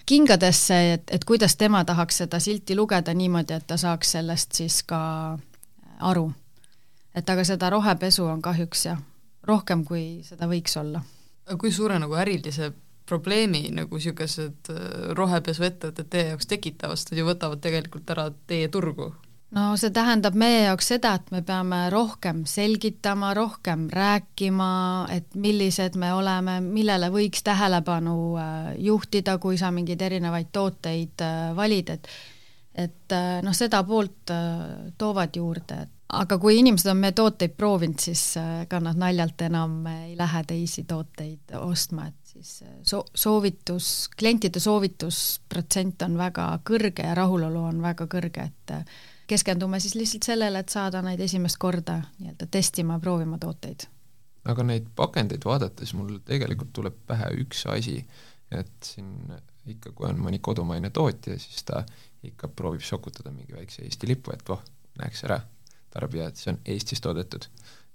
kingadesse, 0.08 0.78
et, 0.94 1.10
et 1.12 1.24
kuidas 1.28 1.56
tema 1.60 1.84
tahaks 1.84 2.22
seda 2.24 2.40
silti 2.42 2.76
lugeda 2.76 3.14
niimoodi, 3.14 3.60
et 3.60 3.66
ta 3.66 3.76
saaks 3.76 4.16
sellest 4.16 4.58
siis 4.58 4.82
ka 4.82 5.00
aru. 6.10 6.32
et 7.14 7.30
aga 7.30 7.44
seda 7.44 7.70
rohepesu 7.70 8.24
on 8.24 8.42
kahjuks 8.42 8.84
jah, 8.86 8.98
rohkem 9.46 9.84
kui 9.84 10.04
seda 10.26 10.50
võiks 10.50 10.76
olla. 10.80 11.02
kui 11.58 11.72
suure 11.72 11.98
nagu 11.98 12.14
ärilise 12.14 12.72
probleemi 13.08 13.68
nagu 13.72 13.96
niisugused 13.96 14.72
äh, 14.72 14.82
rohepesuettevõtted 15.16 16.10
teie 16.10 16.32
jaoks 16.32 16.50
tekitavad, 16.50 16.98
sest 16.98 17.14
nad 17.14 17.22
ju 17.22 17.30
võtavad 17.30 17.62
tegelikult 17.64 18.10
ära 18.16 18.28
teie 18.50 18.68
turgu? 18.68 19.12
No 19.56 19.64
see 19.80 19.92
tähendab 19.94 20.36
meie 20.38 20.64
jaoks 20.66 20.90
seda, 20.94 21.14
et 21.18 21.30
me 21.34 21.42
peame 21.46 21.84
rohkem 21.92 22.44
selgitama, 22.48 23.32
rohkem 23.36 23.86
rääkima, 23.92 24.70
et 25.14 25.36
millised 25.36 25.98
me 26.00 26.12
oleme, 26.16 26.58
millele 26.64 27.12
võiks 27.14 27.44
tähelepanu 27.46 28.16
äh, 28.38 28.72
juhtida, 28.88 29.38
kui 29.42 29.60
sa 29.60 29.72
mingeid 29.74 30.02
erinevaid 30.04 30.52
tooteid 30.52 31.24
äh, 31.24 31.38
valid, 31.56 31.94
et 31.98 32.10
et 32.78 33.10
noh, 33.42 33.54
seda 33.56 33.80
poolt 33.82 34.30
toovad 35.00 35.34
juurde, 35.34 35.78
aga 36.14 36.36
kui 36.38 36.60
inimesed 36.60 36.92
on 36.92 37.00
meie 37.02 37.14
tooteid 37.16 37.56
proovinud, 37.58 37.98
siis 37.98 38.22
ega 38.38 38.78
nad 38.78 39.00
naljalt 39.00 39.42
enam 39.48 39.80
ei 39.90 40.12
lähe 40.14 40.44
teisi 40.46 40.84
tooteid 40.86 41.56
ostma, 41.58 42.06
et 42.06 42.28
siis 42.32 42.62
äh, 42.62 42.72
so-, 42.82 43.06
soovitus, 43.14 44.08
klientide 44.18 44.60
soovitusprotsent 44.62 46.02
on 46.06 46.18
väga 46.20 46.48
kõrge 46.66 47.06
ja 47.06 47.14
rahulolu 47.18 47.64
on 47.70 47.82
väga 47.82 48.08
kõrge, 48.10 48.48
et 48.50 48.74
äh, 48.74 48.98
keskendume 49.28 49.80
siis 49.80 49.94
lihtsalt 49.98 50.28
sellele, 50.30 50.62
et 50.64 50.72
saada 50.72 51.02
neid 51.04 51.20
esimest 51.20 51.58
korda 51.60 52.00
nii-öelda 52.18 52.48
testima, 52.50 52.98
proovima 53.02 53.38
tooteid. 53.38 53.88
aga 54.48 54.64
neid 54.64 54.86
pakendeid 54.96 55.44
vaadates 55.44 55.92
mul 55.94 56.18
tegelikult 56.24 56.72
tuleb 56.72 56.96
pähe 57.06 57.30
üks 57.42 57.66
asi, 57.68 57.98
et 58.50 58.72
siin 58.84 59.12
ikka, 59.68 59.92
kui 59.92 60.08
on 60.08 60.20
mõni 60.24 60.40
kodumaine 60.40 60.90
tootja, 60.90 61.36
siis 61.38 61.64
ta 61.68 61.84
ikka 62.24 62.48
proovib 62.48 62.82
sokutada 62.82 63.30
mingi 63.30 63.52
väikse 63.52 63.84
Eesti 63.84 64.08
lipu, 64.08 64.32
et 64.32 64.48
voh, 64.48 64.62
näeks 64.98 65.24
ära, 65.28 65.42
tarbija, 65.92 66.30
et 66.30 66.40
see 66.40 66.54
on 66.54 66.62
Eestis 66.64 67.04
toodetud 67.04 67.46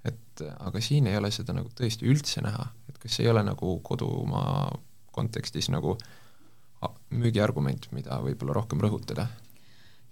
et 0.04 0.44
aga 0.60 0.82
siin 0.84 1.08
ei 1.08 1.18
ole 1.18 1.32
seda 1.32 1.56
nagu 1.56 1.72
tõesti 1.76 2.08
üldse 2.10 2.44
näha, 2.44 2.66
et 2.90 3.00
kas 3.02 3.20
ei 3.24 3.30
ole 3.32 3.44
nagu 3.46 3.78
kodumaa 3.86 4.68
kontekstis 5.16 5.70
nagu 5.72 5.96
müügiargument, 7.14 7.88
mida 7.96 8.20
võib-olla 8.24 8.58
rohkem 8.60 8.82
rõhutada? 8.84 9.30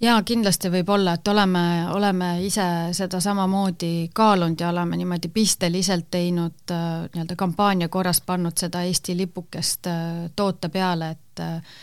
Jaa, 0.01 0.17
kindlasti 0.25 0.71
võib 0.73 0.89
olla, 0.89 1.13
et 1.17 1.27
oleme, 1.27 1.63
oleme 1.93 2.31
ise 2.45 2.65
seda 2.97 3.19
samamoodi 3.21 4.09
kaalunud 4.13 4.59
ja 4.59 4.69
oleme 4.69 4.97
niimoodi 4.97 5.29
pisteliselt 5.29 6.09
teinud 6.11 6.73
äh, 6.73 7.07
nii-öelda 7.13 7.37
kampaania 7.37 7.89
korras 7.89 8.21
pannud 8.25 8.57
seda 8.57 8.83
Eesti 8.87 9.17
lipukest 9.17 9.87
äh, 9.87 10.29
toote 10.35 10.69
peale, 10.69 11.11
et 11.15 11.43
äh, 11.45 11.81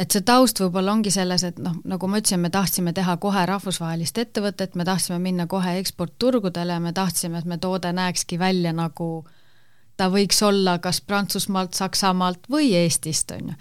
et 0.00 0.14
see 0.14 0.24
taust 0.24 0.60
võib-olla 0.62 0.94
ongi 0.94 1.10
selles, 1.12 1.42
et 1.44 1.58
noh, 1.60 1.74
nagu 1.84 2.08
ma 2.08 2.20
ütlesin, 2.20 2.40
me 2.40 2.50
tahtsime 2.52 2.94
teha 2.96 3.16
kohe 3.20 3.42
rahvusvahelist 3.46 4.18
ettevõtet, 4.22 4.78
me 4.78 4.86
tahtsime 4.88 5.18
minna 5.20 5.44
kohe 5.50 5.74
eksportturgudele 5.80 6.78
me 6.80 6.94
tahtsime, 6.96 7.42
et 7.42 7.44
me 7.44 7.58
toode 7.60 7.92
näekski 7.92 8.38
välja 8.38 8.72
nagu 8.72 9.10
ta 10.00 10.08
võiks 10.12 10.40
olla 10.46 10.78
kas 10.80 11.02
Prantsusmaalt, 11.04 11.76
Saksamaalt 11.76 12.48
või 12.50 12.72
Eestist, 12.78 13.34
on 13.36 13.52
ju. 13.52 13.56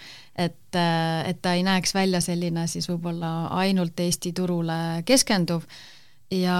et, 0.47 0.75
et 0.75 1.41
ta 1.41 1.53
ei 1.57 1.65
näeks 1.67 1.93
välja 1.95 2.21
selline 2.23 2.67
siis 2.71 2.87
võib-olla 2.89 3.49
ainult 3.59 3.99
Eesti 3.99 4.31
turule 4.33 4.79
keskenduv 5.05 5.67
ja, 6.31 6.59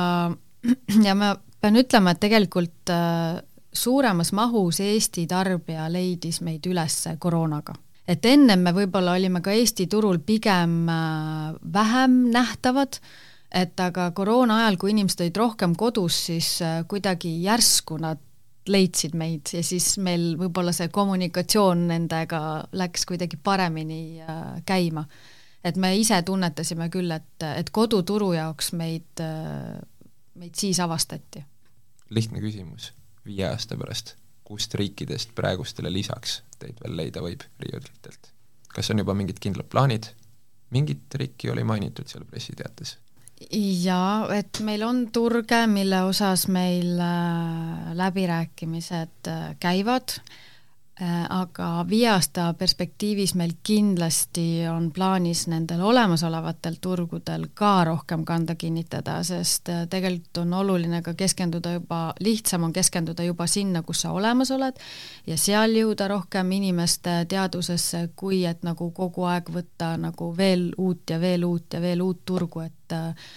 ja 1.08 1.16
ma 1.16 1.36
pean 1.62 1.80
ütlema, 1.80 2.16
et 2.16 2.24
tegelikult 2.24 2.92
äh, 2.94 3.40
suuremas 3.72 4.34
mahus 4.36 4.82
Eesti 4.84 5.28
tarbija 5.30 5.88
leidis 5.92 6.42
meid 6.44 6.68
üles 6.68 7.06
koroonaga 7.20 7.78
et 8.10 8.26
ennem 8.26 8.64
me 8.66 8.74
võib-olla 8.74 9.16
olime 9.18 9.42
ka 9.46 9.54
Eesti 9.54 9.88
turul 9.92 10.20
pigem 10.26 10.82
äh, 10.90 11.56
vähem 11.74 12.22
nähtavad, 12.34 13.00
et 13.50 13.80
aga 13.82 14.12
koroona 14.18 14.64
ajal, 14.64 14.80
kui 14.82 14.94
inimesed 14.94 15.24
olid 15.26 15.38
rohkem 15.38 15.76
kodus, 15.78 16.26
siis 16.30 16.58
äh, 16.66 16.82
kuidagi 16.90 17.38
järsku 17.46 18.00
nad 18.02 18.22
leidsid 18.70 19.18
meid 19.18 19.52
ja 19.54 19.64
siis 19.66 19.92
meil 20.04 20.32
võib-olla 20.40 20.74
see 20.76 20.92
kommunikatsioon 20.94 21.88
nendega 21.90 22.42
läks 22.78 23.06
kuidagi 23.10 23.40
paremini 23.44 24.22
äh, 24.22 24.62
käima. 24.66 25.06
et 25.64 25.76
me 25.76 25.96
ise 25.98 26.22
tunnetasime 26.24 26.90
küll, 26.94 27.12
et, 27.12 27.46
et 27.50 27.70
koduturu 27.76 28.32
jaoks 28.34 28.72
meid, 28.74 29.26
meid 30.40 30.56
siis 30.56 30.80
avastati. 30.80 31.44
lihtne 32.10 32.42
küsimus, 32.42 32.94
viie 33.26 33.48
aasta 33.50 33.78
pärast 33.78 34.16
kust 34.50 34.74
riikidest 34.74 35.36
praegustele 35.38 35.92
lisaks 35.94 36.40
teid 36.60 36.80
veel 36.84 36.96
leida 36.98 37.22
võib 37.22 37.46
riiulitelt? 37.62 38.32
kas 38.74 38.90
on 38.94 39.02
juba 39.04 39.14
mingid 39.18 39.42
kindlad 39.44 39.70
plaanid? 39.70 40.10
mingit 40.74 41.16
riiki 41.22 41.52
oli 41.54 41.66
mainitud 41.66 42.10
seal 42.10 42.26
pressiteates? 42.30 42.98
Jaa, 43.48 44.28
et 44.36 44.60
meil 44.66 44.84
on 44.84 45.06
turge, 45.16 45.64
mille 45.72 46.04
osas 46.08 46.48
meil 46.52 47.00
äh, 47.00 47.94
läbirääkimised 47.96 49.28
äh, 49.32 49.56
käivad 49.60 50.20
aga 51.30 51.86
viie 51.88 52.10
aasta 52.12 52.50
perspektiivis 52.60 53.32
meil 53.40 53.54
kindlasti 53.64 54.66
on 54.68 54.90
plaanis 54.92 55.46
nendel 55.48 55.82
olemasolevatel 55.88 56.76
turgudel 56.82 57.46
ka 57.54 57.84
rohkem 57.88 58.26
kanda 58.28 58.56
kinnitada, 58.60 59.22
sest 59.24 59.70
äh, 59.72 59.86
tegelikult 59.90 60.42
on 60.44 60.54
oluline 60.54 61.02
ka 61.02 61.14
keskenduda 61.14 61.78
juba, 61.78 62.02
lihtsam 62.20 62.68
on 62.68 62.74
keskenduda 62.76 63.24
juba 63.24 63.48
sinna, 63.48 63.84
kus 63.84 64.02
sa 64.04 64.12
olemas 64.12 64.52
oled 64.52 64.82
ja 65.28 65.38
seal 65.38 65.78
jõuda 65.80 66.10
rohkem 66.12 66.52
inimeste 66.58 67.22
teadvusesse, 67.32 68.10
kui 68.16 68.44
et 68.46 68.68
nagu 68.68 68.92
kogu 68.92 69.24
aeg 69.24 69.54
võtta 69.56 69.94
nagu 69.98 70.34
veel 70.38 70.74
uut 70.78 71.16
ja 71.16 71.22
veel 71.22 71.48
uut 71.48 71.80
ja 71.80 71.82
veel 71.82 72.04
uut 72.04 72.26
turgu, 72.26 72.66
et 72.68 72.98
äh, 72.98 73.32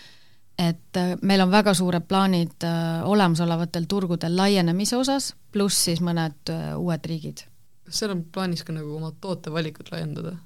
et 0.59 0.99
meil 1.23 1.41
on 1.43 1.51
väga 1.51 1.73
suured 1.75 2.05
plaanid 2.07 2.67
olemasolevatel 3.09 3.87
turgudel 3.89 4.37
laienemise 4.37 4.99
osas, 4.99 5.33
pluss 5.53 5.89
siis 5.89 6.03
mõned 6.05 6.53
uued 6.77 7.09
riigid 7.09 7.47
kas 7.87 8.03
seal 8.03 8.15
on 8.15 8.25
plaanis 8.25 8.65
ka 8.65 8.75
nagu 8.75 8.97
oma 8.97 9.13
tootevalikut 9.21 9.93
laiendada? 9.93 10.37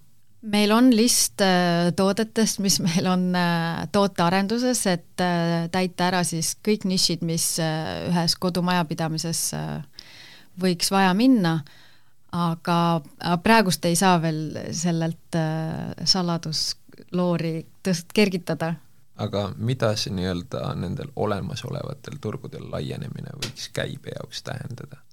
meil 0.47 0.73
on 0.73 0.91
list 0.95 1.41
äh, 1.41 1.93
toodetest, 1.97 2.61
mis 2.65 2.79
meil 2.85 3.09
on 3.11 3.29
äh, 3.37 3.87
tootearenduses, 3.93 4.85
et 4.91 5.25
äh, 5.25 5.67
täita 5.73 6.11
ära 6.11 6.23
siis 6.27 6.55
kõik 6.65 6.87
nišid, 6.89 7.25
mis 7.27 7.57
ühes 7.61 8.37
kodumajapidamises 8.41 9.43
võiks 10.61 10.91
vaja 10.93 11.13
minna, 11.17 11.59
aga 12.37 12.79
praegust 13.43 13.85
ei 13.89 13.97
saa 13.97 14.19
veel 14.23 14.73
sellelt 14.77 15.37
saladusloori 16.05 17.55
tõst-, 17.87 18.13
kergitada. 18.15 18.75
aga 19.17 19.51
mida 19.57 19.95
see 19.97 20.13
nii-öelda 20.13 20.75
nendel 20.77 21.13
olemasolevatel 21.17 22.19
turgudel 22.21 22.71
laienemine 22.71 23.37
võiks 23.41 23.71
käibe 23.73 24.13
jaoks 24.17 24.43
tähendada? 24.43 25.06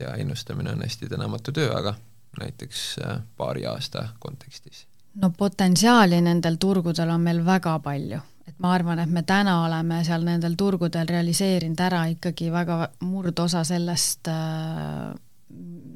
Tea, 0.00 0.14
ennustamine 0.24 0.72
on 0.72 0.82
hästi 0.82 1.08
tänamatu 1.08 1.52
töö, 1.52 1.72
aga 1.76 1.94
näiteks 2.40 2.96
äh, 3.04 3.20
paari 3.36 3.66
aasta 3.66 4.08
kontekstis? 4.18 4.86
no 5.14 5.30
potentsiaali 5.36 6.20
nendel 6.20 6.56
turgudel 6.60 7.10
on 7.10 7.20
meil 7.20 7.40
väga 7.46 7.78
palju, 7.82 8.20
et 8.48 8.58
ma 8.62 8.74
arvan, 8.74 9.02
et 9.02 9.10
me 9.10 9.22
täna 9.26 9.56
oleme 9.64 10.04
seal 10.06 10.24
nendel 10.26 10.54
turgudel 10.58 11.08
realiseerinud 11.08 11.82
ära 11.82 12.04
ikkagi 12.12 12.52
väga 12.52 12.78
murdosa 13.00 13.64
sellest, 13.66 14.30
äh, 14.30 15.10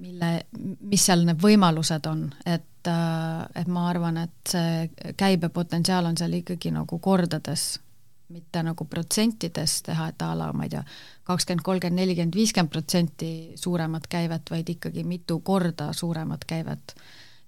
mille, 0.04 0.32
mis 0.90 1.06
seal 1.06 1.22
need 1.28 1.38
võimalused 1.42 2.10
on, 2.10 2.26
et, 2.44 2.90
äh, 2.90 3.46
et 3.54 3.70
ma 3.70 3.88
arvan, 3.92 4.18
et 4.26 4.54
see 4.56 5.14
käibepotentsiaal 5.16 6.10
on 6.10 6.18
seal 6.18 6.34
ikkagi 6.42 6.74
nagu 6.74 6.98
kordades 6.98 7.68
mitte 8.34 8.62
nagu 8.66 8.86
protsentides 8.90 9.80
teha, 9.86 10.10
et 10.10 10.22
a 10.22 10.32
la 10.38 10.50
ma 10.52 10.66
ei 10.66 10.72
tea, 10.74 10.82
kakskümmend, 11.28 11.64
kolmkümmend, 11.66 12.00
nelikümmend, 12.02 12.36
viiskümmend 12.36 12.72
protsenti 12.72 13.30
suuremat 13.60 14.08
käivet, 14.10 14.50
vaid 14.50 14.70
ikkagi 14.74 15.04
mitu 15.06 15.38
korda 15.40 15.92
suuremat 15.92 16.44
käivet. 16.48 16.96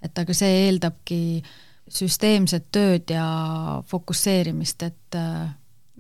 et 0.03 0.19
aga 0.19 0.35
see 0.37 0.67
eeldabki 0.67 1.21
süsteemset 1.89 2.67
tööd 2.73 3.11
ja 3.11 3.27
fokusseerimist, 3.87 4.83
et 4.83 5.17
äh, 5.19 5.49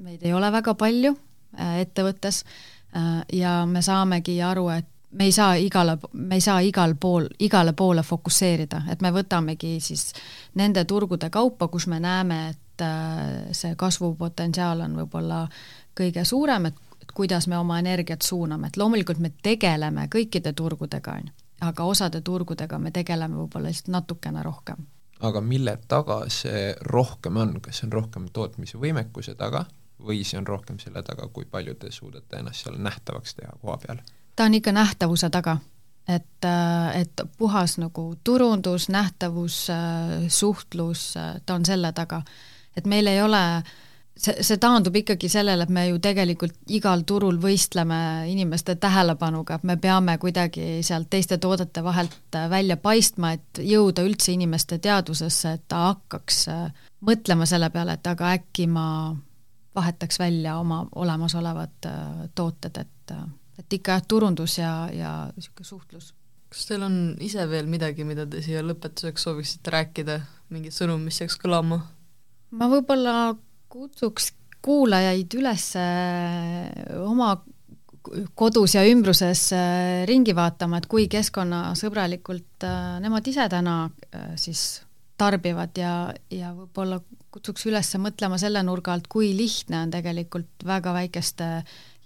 meid 0.03 0.22
ei 0.22 0.34
ole 0.34 0.51
väga 0.53 0.74
palju 0.78 1.14
äh, 1.14 1.80
ettevõttes 1.80 2.43
äh, 2.45 3.22
ja 3.32 3.64
me 3.66 3.82
saamegi 3.82 4.37
aru, 4.43 4.68
et 4.74 4.91
me 5.16 5.24
ei 5.24 5.32
saa 5.32 5.55
igale, 5.55 5.97
me 6.12 6.37
ei 6.37 6.45
saa 6.45 6.61
igal 6.61 6.95
pool, 7.01 7.28
igale 7.39 7.72
poole 7.72 8.03
fokusseerida, 8.03 8.82
et 8.93 9.03
me 9.03 9.12
võtamegi 9.14 9.78
siis 9.80 10.11
nende 10.55 10.84
turgude 10.84 11.30
kaupa, 11.30 11.68
kus 11.72 11.87
me 11.87 12.01
näeme, 12.03 12.41
et 12.51 12.61
äh, 12.85 13.53
see 13.53 13.77
kasvupotentsiaal 13.79 14.81
on 14.87 14.97
võib-olla 15.01 15.45
kõige 15.97 16.24
suurem, 16.24 16.70
et, 16.70 16.81
et 17.03 17.12
kuidas 17.14 17.49
me 17.49 17.59
oma 17.59 17.79
energiat 17.79 18.22
suuname, 18.22 18.70
et 18.70 18.77
loomulikult 18.77 19.22
me 19.22 19.33
tegeleme 19.43 20.09
kõikide 20.12 20.53
turgudega, 20.57 21.16
on 21.20 21.31
ju, 21.31 21.35
aga 21.68 21.89
osade 21.89 22.20
turgudega 22.20 22.79
me 22.79 22.93
tegeleme 22.93 23.37
võib-olla 23.43 23.72
lihtsalt 23.72 23.93
natukene 23.95 24.43
rohkem. 24.43 24.87
aga 25.20 25.41
mille 25.41 25.79
taga 25.89 26.24
see 26.29 26.74
rohkem 26.81 27.37
on, 27.37 27.61
kas 27.61 27.81
see 27.81 27.87
on 27.89 27.93
rohkem 27.93 28.29
tootmise 28.33 28.79
võimekuse 28.79 29.35
taga 29.35 29.64
või 30.03 30.24
see 30.24 30.39
on 30.39 30.47
rohkem 30.47 30.79
selle 30.79 31.03
taga, 31.03 31.29
kui 31.33 31.45
palju 31.45 31.74
te 31.74 31.91
suudate 31.91 32.37
ennast 32.37 32.64
seal 32.64 32.77
nähtavaks 32.79 33.35
teha 33.35 33.57
koha 33.62 33.79
peal? 33.87 34.05
ta 34.37 34.45
on 34.45 34.55
ikka 34.55 34.72
nähtavuse 34.72 35.31
taga, 35.31 35.57
et, 36.09 36.45
äh, 36.45 37.01
et 37.01 37.20
puhas 37.39 37.79
nagu 37.79 38.14
turundus, 38.24 38.89
nähtavus, 38.89 39.70
äh, 39.70 40.29
suhtlus, 40.29 41.14
ta 41.47 41.55
on 41.55 41.64
selle 41.64 41.93
taga. 41.93 42.22
Et 42.77 42.87
meil 42.87 43.07
ei 43.11 43.20
ole, 43.22 43.43
see, 44.16 44.35
see 44.45 44.59
taandub 44.62 44.97
ikkagi 45.01 45.31
sellele, 45.33 45.66
et 45.66 45.72
me 45.72 45.87
ju 45.89 46.01
tegelikult 46.03 46.57
igal 46.77 47.05
turul 47.09 47.39
võistleme 47.43 48.01
inimeste 48.31 48.77
tähelepanuga, 48.81 49.59
et 49.59 49.68
me 49.68 49.79
peame 49.81 50.18
kuidagi 50.22 50.83
sealt 50.87 51.11
teiste 51.11 51.39
toodete 51.43 51.85
vahelt 51.85 52.41
välja 52.51 52.77
paistma, 52.77 53.33
et 53.37 53.62
jõuda 53.62 54.05
üldse 54.07 54.35
inimeste 54.37 54.79
teadvusesse, 54.79 55.57
et 55.57 55.64
ta 55.68 55.87
hakkaks 55.91 56.45
mõtlema 57.07 57.49
selle 57.49 57.70
peale, 57.70 57.97
et 57.97 58.12
aga 58.12 58.35
äkki 58.37 58.68
ma 58.68 58.87
vahetaks 59.77 60.18
välja 60.18 60.57
oma 60.59 60.87
olemasolevad 60.95 61.91
tooted, 62.35 62.79
et 62.81 63.16
et 63.59 63.72
ikka 63.79 63.97
jah, 63.97 64.07
turundus 64.09 64.59
ja, 64.59 64.72
ja 64.93 65.11
niisugune 65.37 65.68
suhtlus. 65.68 66.12
kas 66.53 66.68
teil 66.68 66.85
on 66.87 66.97
ise 67.24 67.45
veel 67.51 67.68
midagi, 67.70 68.05
mida 68.05 68.27
te 68.29 68.43
siia 68.45 68.62
lõpetuseks 68.64 69.27
sooviksite 69.27 69.72
rääkida, 69.74 70.20
mingi 70.55 70.72
sõnum, 70.74 71.03
mis 71.09 71.20
jääks 71.20 71.39
kõlama? 71.43 71.81
Ma 72.51 72.68
võib-olla 72.70 73.34
kutsuks 73.72 74.32
kuulajaid 74.66 75.36
üles 75.38 75.68
äh, 75.78 76.70
oma 77.03 77.36
kodus 78.38 78.76
ja 78.76 78.84
ümbruses 78.86 79.49
äh, 79.55 80.05
ringi 80.09 80.34
vaatama, 80.36 80.80
et 80.80 80.88
kui 80.90 81.07
keskkonnasõbralikult 81.11 82.66
äh, 82.66 82.97
nemad 83.03 83.26
ise 83.30 83.49
täna 83.53 83.78
siis 84.38 84.82
tarbivad 85.18 85.78
ja, 85.80 85.92
ja 86.30 86.53
võib-olla 86.55 87.01
kutsuks 87.34 87.66
üles 87.68 87.92
mõtlema 88.01 88.38
selle 88.40 88.62
nurga 88.66 88.94
alt, 88.94 89.09
kui 89.12 89.32
lihtne 89.36 89.84
on 89.84 89.92
tegelikult 89.92 90.66
väga 90.66 90.92
väikeste 90.97 91.51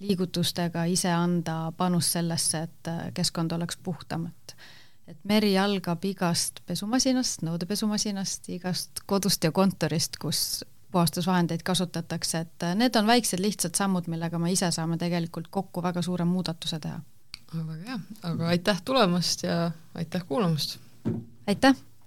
liigutustega 0.00 0.86
ise 0.88 1.10
anda 1.12 1.72
panus 1.76 2.12
sellesse, 2.14 2.62
et 2.64 2.90
keskkond 3.14 3.52
oleks 3.52 3.76
puhtam, 3.84 4.30
et 4.30 4.54
et 5.10 5.18
meri 5.24 5.52
algab 5.58 6.04
igast 6.04 6.62
pesumasinast, 6.66 7.44
nõudepesumasinast, 7.46 8.48
igast 8.54 9.02
kodust 9.10 9.44
ja 9.44 9.52
kontorist, 9.52 10.18
kus 10.22 10.62
puhastusvahendeid 10.90 11.62
kasutatakse, 11.66 12.44
et 12.46 12.66
äh, 12.66 12.74
need 12.78 12.96
on 12.98 13.06
väiksed 13.06 13.42
lihtsad 13.42 13.78
sammud, 13.78 14.08
millega 14.10 14.38
me 14.42 14.52
ise 14.52 14.70
saame 14.74 14.98
tegelikult 14.98 15.50
kokku 15.50 15.82
väga 15.82 16.02
suure 16.02 16.26
muudatuse 16.26 16.80
teha. 16.82 17.00
väga 17.54 17.78
hea, 17.84 18.00
aga 18.22 18.48
aitäh 18.54 18.82
tulemast 18.84 19.46
ja 19.46 19.70
aitäh 19.94 20.26
kuulamast! 20.26 20.78
aitäh! 21.46 21.74